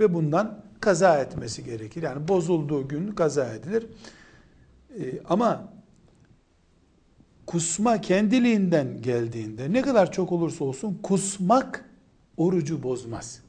ve 0.00 0.14
bundan 0.14 0.60
kaza 0.80 1.18
etmesi 1.18 1.64
gerekir. 1.64 2.02
Yani 2.02 2.28
bozulduğu 2.28 2.88
gün 2.88 3.12
kaza 3.12 3.54
edilir. 3.54 3.86
Ee, 4.98 5.20
ama 5.28 5.72
kusma 7.46 8.00
kendiliğinden 8.00 9.02
geldiğinde 9.02 9.72
ne 9.72 9.82
kadar 9.82 10.12
çok 10.12 10.32
olursa 10.32 10.64
olsun 10.64 10.98
kusmak 11.02 11.90
orucu 12.36 12.82
bozmaz. 12.82 13.40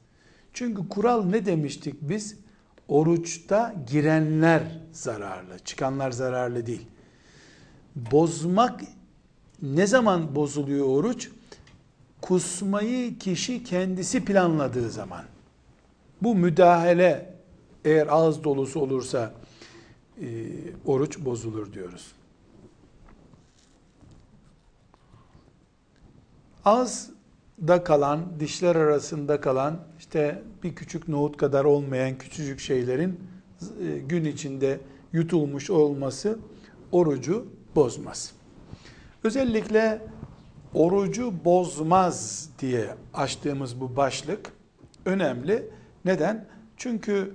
Çünkü 0.52 0.88
kural 0.88 1.24
ne 1.24 1.46
demiştik 1.46 1.94
biz? 2.00 2.47
Oruçta 2.88 3.74
girenler 3.90 4.62
zararlı, 4.92 5.58
çıkanlar 5.58 6.10
zararlı 6.10 6.66
değil. 6.66 6.86
Bozmak 7.96 8.80
ne 9.62 9.86
zaman 9.86 10.36
bozuluyor 10.36 10.86
oruç? 10.86 11.30
Kusmayı 12.22 13.18
kişi 13.18 13.64
kendisi 13.64 14.24
planladığı 14.24 14.90
zaman. 14.90 15.24
Bu 16.22 16.34
müdahale 16.34 17.34
eğer 17.84 18.06
ağız 18.06 18.44
dolusu 18.44 18.80
olursa 18.80 19.34
e, 20.22 20.26
oruç 20.86 21.18
bozulur 21.18 21.72
diyoruz. 21.72 22.12
Ağızda 27.58 27.84
kalan, 27.84 28.20
dişler 28.40 28.76
arasında 28.76 29.40
kalan, 29.40 29.80
işte 29.98 30.42
bir 30.62 30.74
küçük 30.74 31.08
nohut 31.08 31.36
kadar 31.36 31.64
olmayan 31.64 32.18
küçücük 32.18 32.60
şeylerin 32.60 33.20
e, 33.82 33.98
gün 33.98 34.24
içinde 34.24 34.80
yutulmuş 35.12 35.70
olması 35.70 36.38
orucu 36.92 37.46
bozmaz. 37.76 38.32
Özellikle 39.24 40.02
orucu 40.74 41.34
bozmaz 41.44 42.48
diye 42.58 42.94
açtığımız 43.14 43.80
bu 43.80 43.96
başlık 43.96 44.52
önemli. 45.04 45.70
Neden? 46.04 46.46
Çünkü 46.76 47.34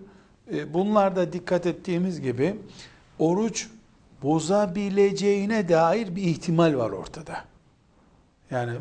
e, 0.54 0.74
bunlarda 0.74 1.34
dikkat 1.34 1.66
ettiğimiz 1.66 2.22
gibi 2.22 2.56
oruç 3.20 3.70
bozabileceğine 4.24 5.70
dair 5.70 6.16
bir 6.16 6.24
ihtimal 6.24 6.78
var 6.78 6.90
ortada. 6.90 7.46
Yani 8.52 8.74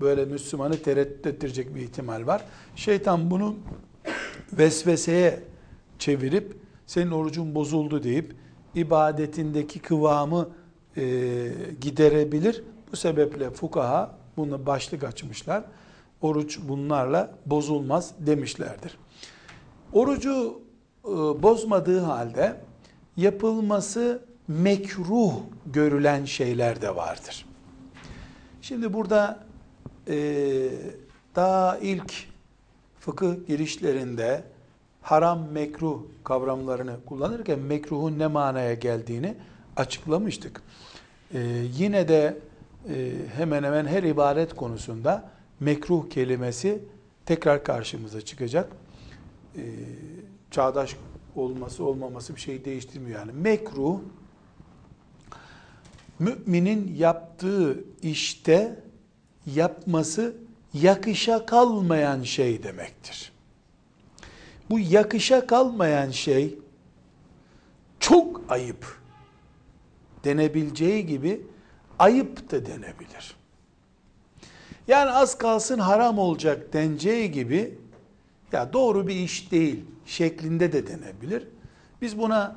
böyle 0.00 0.24
Müslümanı 0.24 0.82
tereddüt 0.82 1.26
ettirecek 1.26 1.74
bir 1.74 1.80
ihtimal 1.80 2.26
var. 2.26 2.44
Şeytan 2.76 3.30
bunu 3.30 3.56
vesveseye 4.52 5.40
çevirip 5.98 6.56
senin 6.86 7.10
orucun 7.10 7.54
bozuldu 7.54 8.02
deyip 8.02 8.34
ibadetindeki 8.74 9.78
kıvamı 9.78 10.48
e, 10.96 11.02
giderebilir. 11.80 12.62
Bu 12.92 12.96
sebeple 12.96 13.50
fukaha 13.50 14.14
bunu 14.36 14.66
başlık 14.66 15.04
açmışlar. 15.04 15.64
Oruç 16.20 16.58
bunlarla 16.68 17.34
bozulmaz 17.46 18.14
demişlerdir. 18.18 18.98
Orucu 19.92 20.60
e, 21.04 21.08
bozmadığı 21.42 22.00
halde 22.00 22.60
yapılması 23.16 24.22
mekruh 24.48 25.32
görülen 25.66 26.24
şeyler 26.24 26.82
de 26.82 26.96
vardır. 26.96 27.46
Şimdi 28.62 28.92
burada 28.92 29.47
e, 30.08 30.68
daha 31.36 31.78
ilk 31.78 32.12
fıkıh 33.00 33.46
girişlerinde 33.46 34.44
haram 35.02 35.48
mekruh 35.52 36.02
kavramlarını 36.24 36.96
kullanırken 37.06 37.58
mekruhun 37.58 38.18
ne 38.18 38.26
manaya 38.26 38.74
geldiğini 38.74 39.34
açıklamıştık. 39.76 40.62
E, 41.34 41.40
yine 41.76 42.08
de 42.08 42.38
e, 42.88 43.12
hemen 43.36 43.62
hemen 43.62 43.86
her 43.86 44.02
ibadet 44.02 44.56
konusunda 44.56 45.30
mekruh 45.60 46.10
kelimesi 46.10 46.82
tekrar 47.26 47.64
karşımıza 47.64 48.20
çıkacak. 48.20 48.72
E, 49.56 49.62
çağdaş 50.50 50.96
olması 51.36 51.84
olmaması 51.84 52.34
bir 52.36 52.40
şey 52.40 52.64
değiştirmiyor 52.64 53.18
yani. 53.18 53.32
Mekruh 53.32 53.98
müminin 56.18 56.94
yaptığı 56.96 57.84
işte 58.02 58.80
yapması 59.54 60.36
yakışa 60.74 61.46
kalmayan 61.46 62.22
şey 62.22 62.62
demektir. 62.62 63.32
Bu 64.70 64.78
yakışa 64.78 65.46
kalmayan 65.46 66.10
şey 66.10 66.58
çok 68.00 68.42
ayıp 68.48 68.98
denebileceği 70.24 71.06
gibi 71.06 71.46
ayıp 71.98 72.50
da 72.50 72.66
denebilir. 72.66 73.36
Yani 74.88 75.10
az 75.10 75.38
kalsın 75.38 75.78
haram 75.78 76.18
olacak 76.18 76.72
deneceği 76.72 77.32
gibi 77.32 77.78
ya 78.52 78.72
doğru 78.72 79.06
bir 79.06 79.14
iş 79.14 79.52
değil 79.52 79.84
şeklinde 80.06 80.72
de 80.72 80.86
denebilir. 80.86 81.48
Biz 82.02 82.18
buna 82.18 82.56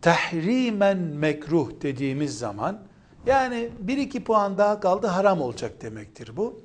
tahrimen 0.00 0.98
mekruh 0.98 1.70
dediğimiz 1.82 2.38
zaman 2.38 2.87
yani 3.26 3.68
bir 3.78 3.98
iki 3.98 4.24
puan 4.24 4.58
daha 4.58 4.80
kaldı 4.80 5.06
haram 5.06 5.40
olacak 5.40 5.82
demektir 5.82 6.36
bu. 6.36 6.60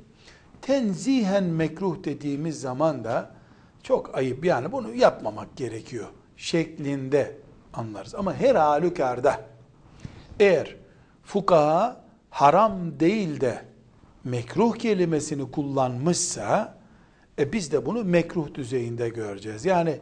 Tenzihen 0.62 1.44
mekruh 1.44 2.04
dediğimiz 2.04 2.62
zaman 2.62 3.04
da 3.04 3.32
çok 3.84 4.18
ayıp 4.18 4.46
yani 4.46 4.72
bunu 4.72 4.94
yapmamak 4.96 5.58
gerekiyor 5.58 6.08
şeklinde 6.38 7.38
anlarız. 7.74 8.16
Ama 8.16 8.34
her 8.34 8.56
halükarda 8.56 9.42
eğer 10.40 10.76
fukaha 11.24 12.04
haram 12.30 13.00
değil 13.00 13.42
de 13.42 13.62
mekruh 14.24 14.76
kelimesini 14.76 15.52
kullanmışsa 15.52 16.78
e 17.40 17.54
biz 17.54 17.72
de 17.72 17.86
bunu 17.86 18.04
mekruh 18.04 18.54
düzeyinde 18.54 19.10
göreceğiz. 19.10 19.66
Yani 19.66 20.00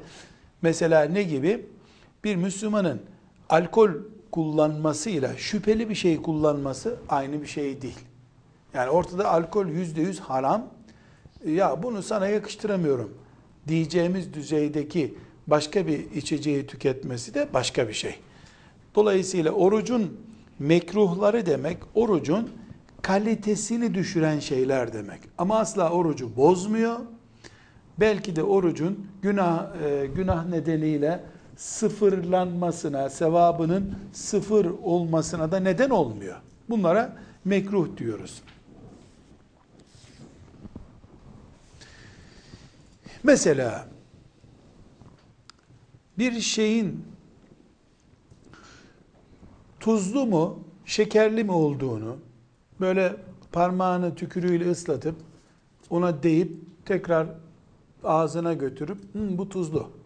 mesela 0.61 1.03
ne 1.03 1.23
gibi? 1.23 1.65
Bir 2.23 2.35
Müslümanın 2.35 3.01
alkol 3.49 3.89
kullanmasıyla 4.31 5.37
şüpheli 5.37 5.89
bir 5.89 5.95
şey 5.95 6.21
kullanması 6.21 6.99
aynı 7.09 7.41
bir 7.41 7.47
şey 7.47 7.81
değil. 7.81 7.99
Yani 8.73 8.89
ortada 8.89 9.31
alkol 9.31 9.67
yüzde 9.67 10.01
yüz 10.01 10.19
haram. 10.19 10.67
Ya 11.45 11.83
bunu 11.83 12.03
sana 12.03 12.27
yakıştıramıyorum 12.27 13.13
diyeceğimiz 13.67 14.33
düzeydeki 14.33 15.15
başka 15.47 15.87
bir 15.87 16.11
içeceği 16.11 16.67
tüketmesi 16.67 17.33
de 17.33 17.47
başka 17.53 17.87
bir 17.87 17.93
şey. 17.93 18.15
Dolayısıyla 18.95 19.51
orucun 19.51 20.17
mekruhları 20.59 21.45
demek, 21.45 21.77
orucun 21.95 22.49
kalitesini 23.01 23.93
düşüren 23.93 24.39
şeyler 24.39 24.93
demek. 24.93 25.19
Ama 25.37 25.59
asla 25.59 25.89
orucu 25.89 26.35
bozmuyor. 26.35 26.99
Belki 27.99 28.35
de 28.35 28.43
orucun 28.43 29.07
günah 29.21 29.67
e, 29.83 30.05
günah 30.15 30.45
nedeniyle 30.45 31.23
sıfırlanmasına, 31.61 33.09
sevabının 33.09 33.95
sıfır 34.13 34.65
olmasına 34.65 35.51
da 35.51 35.59
neden 35.59 35.89
olmuyor. 35.89 36.35
Bunlara 36.69 37.17
mekruh 37.45 37.97
diyoruz. 37.97 38.41
Mesela 43.23 43.87
bir 46.17 46.39
şeyin 46.39 47.05
tuzlu 49.79 50.25
mu, 50.25 50.63
şekerli 50.85 51.43
mi 51.43 51.51
olduğunu 51.51 52.17
böyle 52.79 53.15
parmağını 53.51 54.15
tükürüğüyle 54.15 54.71
ıslatıp 54.71 55.15
ona 55.89 56.23
deyip 56.23 56.51
tekrar 56.85 57.27
ağzına 58.03 58.53
götürüp 58.53 58.99
bu 59.13 59.49
tuzlu 59.49 60.00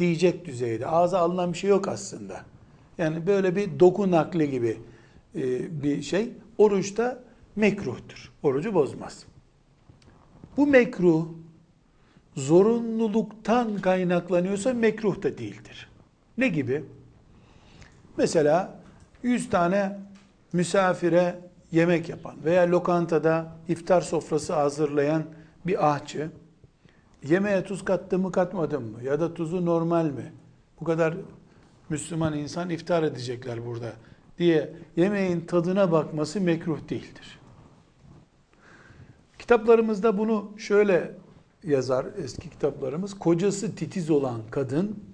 diyecek 0.00 0.44
düzeyde. 0.44 0.86
Ağza 0.86 1.18
alınan 1.18 1.52
bir 1.52 1.58
şey 1.58 1.70
yok 1.70 1.88
aslında. 1.88 2.40
Yani 2.98 3.26
böyle 3.26 3.56
bir 3.56 3.80
doku 3.80 4.10
nakli 4.10 4.50
gibi 4.50 4.80
e, 5.34 5.82
bir 5.82 6.02
şey. 6.02 6.32
Oruçta 6.58 7.22
mekruhtur. 7.56 8.32
Orucu 8.42 8.74
bozmaz. 8.74 9.24
Bu 10.56 10.66
mekruh 10.66 11.26
zorunluluktan 12.36 13.78
kaynaklanıyorsa 13.78 14.74
mekruh 14.74 15.22
da 15.22 15.38
değildir. 15.38 15.88
Ne 16.38 16.48
gibi? 16.48 16.84
Mesela 18.16 18.80
100 19.22 19.50
tane 19.50 19.98
misafire 20.52 21.38
yemek 21.72 22.08
yapan 22.08 22.34
veya 22.44 22.70
lokantada 22.70 23.56
iftar 23.68 24.00
sofrası 24.00 24.54
hazırlayan 24.54 25.24
bir 25.66 25.90
ahçı 25.90 26.30
yemeğe 27.28 27.64
tuz 27.64 27.84
kattı 27.84 28.18
mı 28.18 28.32
katmadım 28.32 28.84
mı 28.90 29.02
ya 29.02 29.20
da 29.20 29.34
tuzu 29.34 29.66
normal 29.66 30.04
mi? 30.04 30.32
Bu 30.80 30.84
kadar 30.84 31.14
Müslüman 31.88 32.38
insan 32.38 32.70
iftar 32.70 33.02
edecekler 33.02 33.66
burada 33.66 33.92
diye 34.38 34.72
yemeğin 34.96 35.40
tadına 35.40 35.92
bakması 35.92 36.40
mekruh 36.40 36.88
değildir. 36.88 37.38
Kitaplarımızda 39.38 40.18
bunu 40.18 40.50
şöyle 40.56 41.14
yazar 41.64 42.06
eski 42.24 42.50
kitaplarımız. 42.50 43.18
Kocası 43.18 43.74
titiz 43.74 44.10
olan 44.10 44.40
kadın 44.50 45.04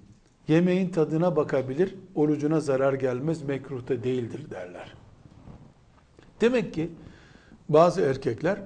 yemeğin 0.47 0.89
tadına 0.89 1.35
bakabilir, 1.35 1.95
orucuna 2.15 2.59
zarar 2.59 2.93
gelmez, 2.93 3.41
mekruhta 3.41 4.03
değildir 4.03 4.49
derler. 4.51 4.93
Demek 6.41 6.73
ki 6.73 6.89
bazı 7.69 8.01
erkekler 8.01 8.59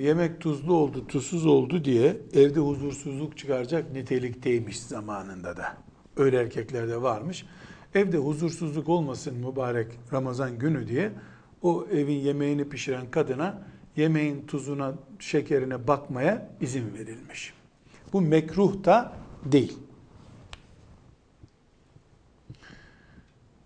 yemek 0.00 0.40
tuzlu 0.40 0.74
oldu, 0.74 1.06
tuzsuz 1.06 1.46
oldu 1.46 1.84
diye 1.84 2.16
evde 2.34 2.60
huzursuzluk 2.60 3.38
çıkaracak 3.38 3.92
nitelikteymiş 3.92 4.80
zamanında 4.80 5.56
da. 5.56 5.76
Öyle 6.16 6.40
erkekler 6.40 6.88
de 6.88 7.02
varmış. 7.02 7.46
Evde 7.94 8.16
huzursuzluk 8.16 8.88
olmasın 8.88 9.34
mübarek 9.34 9.86
Ramazan 10.12 10.58
günü 10.58 10.88
diye 10.88 11.12
o 11.62 11.86
evin 11.92 12.18
yemeğini 12.18 12.68
pişiren 12.68 13.10
kadına 13.10 13.62
yemeğin 13.96 14.46
tuzuna, 14.46 14.94
şekerine 15.18 15.86
bakmaya 15.86 16.48
izin 16.60 16.94
verilmiş. 16.94 17.54
Bu 18.12 18.20
mekruh 18.20 18.84
da 18.84 19.12
değil. 19.44 19.78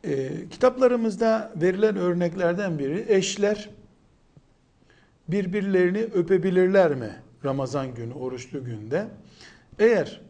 E, 0.04 0.30
kitaplarımızda 0.50 1.52
verilen 1.56 1.96
örneklerden 1.96 2.78
biri 2.78 3.04
eşler 3.08 3.70
birbirlerini 5.32 5.98
öpebilirler 5.98 6.94
mi 6.94 7.10
Ramazan 7.44 7.94
günü, 7.94 8.14
oruçlu 8.14 8.64
günde? 8.64 9.06
Eğer 9.78 10.20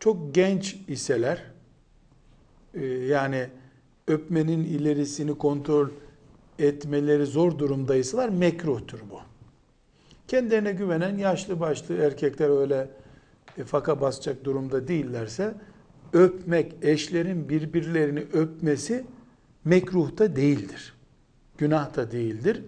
çok 0.00 0.34
genç 0.34 0.76
iseler, 0.88 1.42
e, 2.74 2.86
yani 2.86 3.46
öpmenin 4.06 4.64
ilerisini 4.64 5.38
kontrol 5.38 5.88
etmeleri 6.58 7.26
zor 7.26 7.58
durumdaysalar 7.58 8.28
mekruhtur 8.28 8.98
bu. 9.10 9.20
Kendilerine 10.28 10.72
güvenen 10.72 11.18
yaşlı 11.18 11.60
başlı 11.60 11.94
erkekler 11.94 12.60
öyle 12.60 12.90
e, 13.58 13.64
faka 13.64 14.00
basacak 14.00 14.44
durumda 14.44 14.88
değillerse 14.88 15.54
öpmek, 16.12 16.74
eşlerin 16.82 17.48
birbirlerini 17.48 18.20
öpmesi 18.32 19.04
mekruh 19.64 20.18
da 20.18 20.36
değildir. 20.36 20.94
Günah 21.58 21.96
da 21.96 22.10
değildir. 22.10 22.62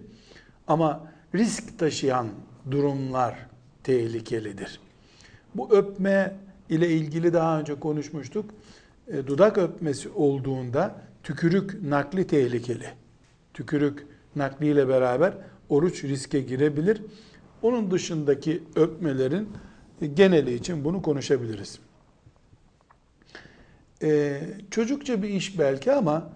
Ama 0.67 1.10
risk 1.35 1.79
taşıyan 1.79 2.27
durumlar 2.71 3.35
tehlikelidir. 3.83 4.79
Bu 5.55 5.75
öpme 5.75 6.35
ile 6.69 6.89
ilgili 6.89 7.33
daha 7.33 7.59
önce 7.59 7.75
konuşmuştuk. 7.79 8.45
E, 9.07 9.27
dudak 9.27 9.57
öpmesi 9.57 10.09
olduğunda 10.09 11.01
tükürük 11.23 11.83
nakli 11.83 12.27
tehlikeli. 12.27 12.87
Tükürük 13.53 14.05
nakliyle 14.35 14.87
beraber 14.87 15.33
oruç 15.69 16.03
riske 16.03 16.41
girebilir. 16.41 17.01
Onun 17.61 17.91
dışındaki 17.91 18.63
öpmelerin 18.75 19.49
geneli 20.13 20.53
için 20.53 20.85
bunu 20.85 21.01
konuşabiliriz. 21.01 21.79
Ee, 24.03 24.41
çocukça 24.71 25.23
bir 25.23 25.29
iş 25.29 25.59
belki 25.59 25.91
ama 25.91 26.29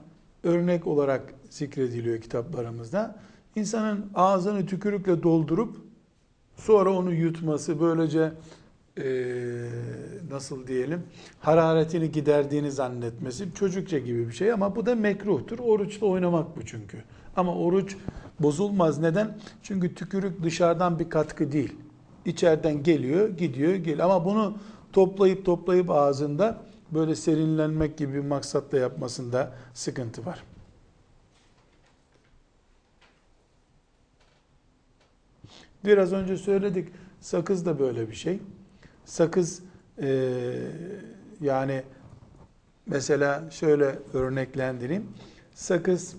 örnek 0.44 0.88
olarak 0.88 1.34
zikrediliyor 1.50 2.22
kitaplarımızda. 2.22 3.20
İnsanın 3.56 4.06
ağzını 4.16 4.66
tükürükle 4.66 5.24
doldurup 5.24 5.76
sonra 6.56 6.94
onu 6.94 7.14
yutması 7.14 7.80
böylece 7.80 8.32
e, 8.98 9.06
nasıl 10.32 10.68
diyelim 10.68 11.04
hararetini 11.40 12.12
giderdiğini 12.12 12.72
zannetmesi 12.72 13.54
çocukça 13.56 14.00
gibi 14.00 14.28
bir 14.28 14.34
şey 14.34 14.52
ama 14.52 14.76
bu 14.76 14.86
da 14.86 14.96
mekruhtur. 14.96 15.60
Oruçla 15.60 16.08
oynamak 16.08 16.58
bu 16.58 16.66
çünkü. 16.66 17.04
Ama 17.36 17.56
oruç 17.56 17.98
bozulmaz. 18.40 19.00
Neden? 19.00 19.38
Çünkü 19.64 19.96
tükürük 19.96 20.44
dışarıdan 20.44 21.00
bir 21.00 21.10
katkı 21.10 21.52
değil. 21.52 21.76
İçeriden 22.26 22.84
geliyor, 22.84 23.30
gidiyor, 23.30 23.76
geliyor. 23.76 24.00
Ama 24.00 24.26
bunu 24.26 24.58
toplayıp 24.94 25.46
toplayıp 25.46 25.90
ağzında 25.90 26.62
böyle 26.92 27.16
serinlenmek 27.16 27.98
gibi 27.98 28.14
bir 28.14 28.28
maksatla 28.28 28.78
yapmasında 28.78 29.52
sıkıntı 29.74 30.26
var. 30.26 30.44
Biraz 35.86 36.14
önce 36.14 36.38
söyledik, 36.38 36.88
sakız 37.20 37.66
da 37.66 37.80
böyle 37.80 38.10
bir 38.10 38.16
şey. 38.16 38.40
Sakız 39.06 39.64
e, 40.02 40.32
yani 41.42 41.84
mesela 42.86 43.52
şöyle 43.52 44.00
örneklendireyim. 44.14 45.08
Sakız 45.54 46.16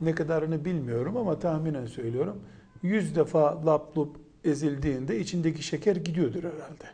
ne 0.00 0.14
kadarını 0.14 0.64
bilmiyorum 0.64 1.16
ama 1.16 1.38
tahminen 1.38 1.86
söylüyorum. 1.86 2.40
Yüz 2.82 3.16
defa 3.16 3.66
lap 3.66 3.98
lup 3.98 4.16
ezildiğinde 4.44 5.20
içindeki 5.20 5.62
şeker 5.62 5.96
gidiyordur 5.96 6.44
herhalde. 6.44 6.84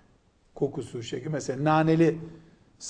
Kokusu, 0.55 1.03
şeker. 1.03 1.33
Mesela 1.33 1.65
naneli 1.65 2.19